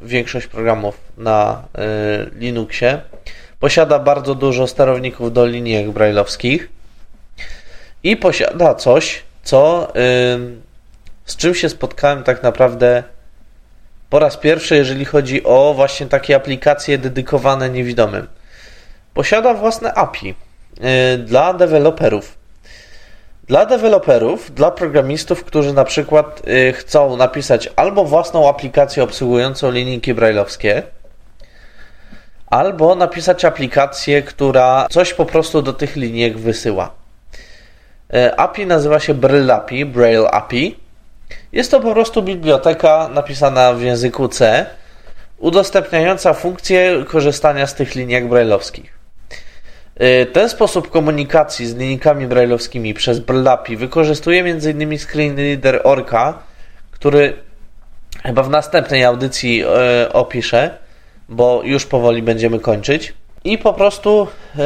większość 0.01 0.47
programów 0.47 0.99
na 1.19 1.63
Linuxie. 2.37 3.01
Posiada 3.61 3.99
bardzo 3.99 4.35
dużo 4.35 4.67
sterowników 4.67 5.33
do 5.33 5.47
linijek 5.47 5.91
brailleowskich 5.91 6.69
i 8.03 8.17
posiada 8.17 8.75
coś, 8.75 9.23
co 9.43 9.93
z 11.25 11.37
czym 11.37 11.55
się 11.55 11.69
spotkałem 11.69 12.23
tak 12.23 12.43
naprawdę 12.43 13.03
po 14.11 14.19
raz 14.19 14.37
pierwszy, 14.37 14.77
jeżeli 14.77 15.05
chodzi 15.05 15.45
o 15.45 15.75
właśnie 15.75 16.07
takie 16.07 16.37
aplikacje 16.37 16.99
dedykowane 16.99 17.71
niewidomym. 17.71 18.27
Posiada 19.15 19.55
własne 19.55 19.95
API 19.95 20.29
y, 20.31 20.50
dla 21.19 21.55
deweloperów. 21.55 22.41
Dla 23.51 23.67
deweloperów, 23.67 24.55
dla 24.55 24.71
programistów, 24.71 25.45
którzy 25.45 25.73
na 25.73 25.85
przykład 25.85 26.43
y, 26.49 26.73
chcą 26.73 27.17
napisać 27.17 27.69
albo 27.77 28.05
własną 28.05 28.49
aplikację 28.49 29.03
obsługującą 29.03 29.71
linijki 29.71 30.15
brailleowskie, 30.15 30.83
albo 32.47 32.95
napisać 32.95 33.45
aplikację, 33.45 34.23
która 34.23 34.87
coś 34.91 35.15
po 35.15 35.27
prostu 35.27 35.63
do 35.63 35.73
tych 35.73 35.97
linijek 35.97 36.39
wysyła. 36.39 36.91
E, 38.15 38.41
API 38.41 38.67
nazywa 38.67 39.01
się 39.01 39.15
Braille 39.15 39.55
API, 39.55 39.85
Braille 39.85 40.31
API. 40.31 40.77
Jest 41.53 41.71
to 41.71 41.81
po 41.81 41.93
prostu 41.93 42.23
biblioteka 42.23 43.11
napisana 43.15 43.73
w 43.73 43.83
języku 43.83 44.29
C, 44.29 44.67
udostępniająca 45.39 46.33
funkcję 46.33 47.05
korzystania 47.09 47.67
z 47.67 47.75
tych 47.75 47.95
linijek 47.95 48.29
brailleowskich. 48.29 49.00
E, 50.01 50.27
ten 50.27 50.49
sposób 50.49 50.91
komunikacji 50.91 51.67
z 51.67 51.77
linijkami 51.77 52.27
brailleowskimi 52.27 52.95
przez 52.95 53.19
Braille 53.19 53.51
API 53.51 53.77
wykorzystuje 53.77 54.41
m.in. 54.41 54.99
screenreader 54.99 55.81
Orca, 55.85 56.39
który 56.91 57.37
chyba 58.23 58.43
w 58.43 58.51
następnej 58.51 59.05
audycji 59.05 59.63
e, 59.63 60.13
opiszę 60.13 60.79
bo 61.29 61.61
już 61.65 61.87
powoli 61.87 62.23
będziemy 62.23 62.61
kończyć. 62.61 63.15
I 63.45 63.59
po 63.59 63.73
prostu 63.73 64.27
e, 64.59 64.63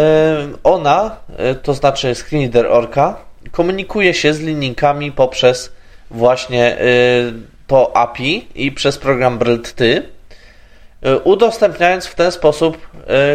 ona, 0.64 1.16
to 1.62 1.74
znaczy 1.74 2.14
screenreader 2.14 2.66
Orca, 2.66 3.16
komunikuje 3.50 4.14
się 4.14 4.34
z 4.34 4.40
linijkami 4.40 5.12
poprzez 5.12 5.72
właśnie 6.10 6.76
to 7.66 7.96
API 7.96 8.48
i 8.54 8.72
przez 8.72 8.98
program 8.98 9.38
BRLTY, 9.38 10.02
udostępniając 11.24 12.06
w 12.06 12.14
ten 12.14 12.32
sposób 12.32 12.88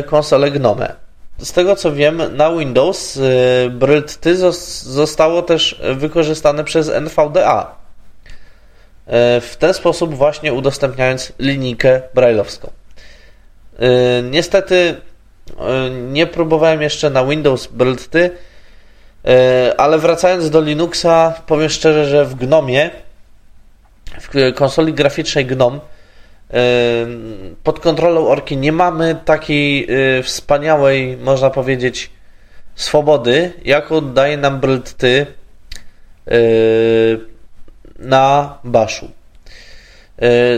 konsolę 0.06 0.52
GNOME. 0.52 1.09
Z 1.40 1.52
tego 1.52 1.76
co 1.76 1.94
wiem, 1.94 2.22
na 2.36 2.52
Windows 2.52 3.20
BRLTY 3.70 4.36
zostało 4.84 5.42
też 5.42 5.82
wykorzystane 5.96 6.64
przez 6.64 6.90
NVDA. 6.90 7.76
W 9.42 9.56
ten 9.60 9.74
sposób 9.74 10.16
właśnie 10.16 10.54
udostępniając 10.54 11.34
linijkę 11.40 12.02
brailleowską. 12.14 12.72
Y, 13.80 14.24
niestety 14.24 14.76
y, 14.76 15.56
nie 15.90 16.28
próbowałem 16.28 16.82
jeszcze 16.82 17.10
na 17.10 17.26
Windows 17.26 17.68
BLT, 17.68 18.16
y, 18.16 18.32
ale 19.78 19.98
wracając 19.98 20.50
do 20.50 20.62
Linuxa, 20.62 21.34
powiem 21.48 21.70
szczerze, 21.70 22.06
że 22.06 22.26
w 22.26 22.36
Gnomie, 22.36 22.90
w 24.22 24.54
konsoli 24.56 24.94
graficznej 24.94 25.46
GNOME, 25.46 25.80
pod 27.64 27.80
kontrolą 27.80 28.28
orki 28.28 28.58
nie 28.58 28.72
mamy 28.72 29.16
takiej 29.26 29.88
wspaniałej, 30.24 31.18
można 31.18 31.50
powiedzieć, 31.50 32.12
swobody, 32.76 33.54
jaką 33.66 34.02
daje 34.02 34.38
nam 34.38 34.60
Brylt-Ty 34.62 35.26
na 38.00 38.58
Baszu. 38.64 39.12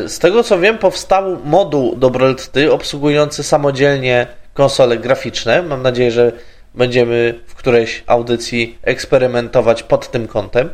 Z 0.08 0.20
tego 0.20 0.44
co 0.44 0.60
wiem, 0.60 0.78
powstał 0.78 1.38
moduł 1.44 1.96
do 1.96 2.10
Brylt-Ty 2.10 2.72
obsługujący 2.72 3.44
samodzielnie 3.44 4.28
konsole 4.54 4.98
graficzne. 4.98 5.62
Mam 5.62 5.82
nadzieję, 5.82 6.12
że 6.12 6.32
będziemy 6.76 7.40
w 7.48 7.56
którejś 7.56 8.04
audycji 8.08 8.78
eksperymentować 8.84 9.84
pod 9.84 10.12
tym 10.12 10.28
kątem. 10.28 10.70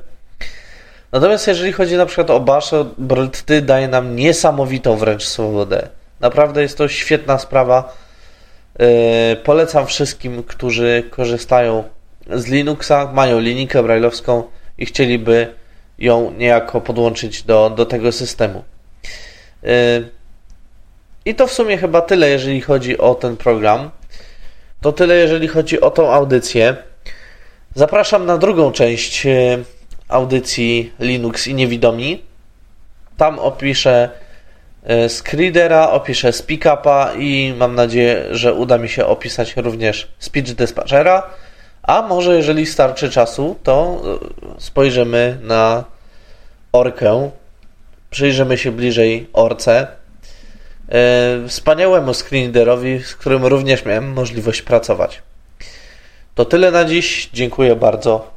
Natomiast 1.18 1.48
jeżeli 1.48 1.72
chodzi 1.72 1.96
na 1.96 2.06
przykład 2.06 2.30
o 2.30 2.40
Bash, 2.40 2.72
Brylt-Ty 3.00 3.62
daje 3.62 3.88
nam 3.88 4.16
niesamowitą 4.16 4.98
wręcz 4.98 5.26
swobodę. 5.26 5.88
Naprawdę 6.20 6.62
jest 6.62 6.78
to 6.78 6.88
świetna 6.88 7.40
sprawa. 7.40 7.94
Yy, 8.80 8.88
polecam 9.44 9.88
wszystkim, 9.88 10.44
którzy 10.44 11.04
korzystają 11.10 11.84
z 12.30 12.48
Linuxa, 12.48 13.12
mają 13.14 13.40
linijkę 13.40 13.84
brailleowską 13.84 14.44
i 14.78 14.86
chcieliby 14.86 15.54
ją 16.00 16.32
niejako 16.32 16.82
podłączyć 16.82 17.44
do, 17.44 17.70
do 17.70 17.86
tego 17.86 18.12
systemu. 18.12 18.64
Yy, 19.64 19.70
I 21.26 21.36
to 21.36 21.48
w 21.48 21.54
sumie 21.54 21.78
chyba 21.78 22.02
tyle, 22.02 22.30
jeżeli 22.30 22.62
chodzi 22.62 22.98
o 22.98 23.16
ten 23.16 23.38
program. 23.38 23.90
To 24.82 24.92
tyle, 24.92 25.16
jeżeli 25.16 25.48
chodzi 25.48 25.82
o 25.82 25.92
tą 25.92 26.14
audycję. 26.14 26.78
Zapraszam 27.76 28.26
na 28.26 28.38
drugą 28.38 28.72
część 28.72 29.26
yy, 29.26 29.64
audycji 30.08 30.92
Linux 31.00 31.48
i 31.48 31.54
niewidomi. 31.54 32.24
Tam 33.18 33.40
opiszę 33.40 34.10
E, 34.88 35.10
Screedera, 35.10 35.90
opiszę 35.90 36.34
SpeakUpa 36.34 37.14
i 37.20 37.54
mam 37.58 37.76
nadzieję, 37.76 38.26
że 38.32 38.54
uda 38.54 38.78
mi 38.78 38.90
się 38.90 39.06
opisać 39.06 39.56
również 39.56 40.08
Speech 40.20 40.54
Dispatchera. 40.54 41.24
A 41.84 42.02
może 42.02 42.36
jeżeli 42.36 42.66
starczy 42.66 43.10
czasu, 43.10 43.56
to 43.64 44.02
e, 44.58 44.62
spojrzymy 44.62 45.38
na 45.42 45.84
orkę, 46.72 47.32
przyjrzymy 48.10 48.58
się 48.58 48.72
bliżej 48.72 49.30
orce. 49.34 49.88
E, 50.90 51.48
wspaniałemu 51.48 52.14
screenreaderowi, 52.14 53.00
z 53.04 53.16
którym 53.16 53.46
również 53.46 53.86
miałem 53.86 54.14
możliwość 54.14 54.62
pracować. 54.62 55.22
To 56.36 56.46
tyle 56.46 56.72
na 56.72 56.86
dziś. 56.86 57.30
Dziękuję 57.34 57.76
bardzo. 57.76 58.37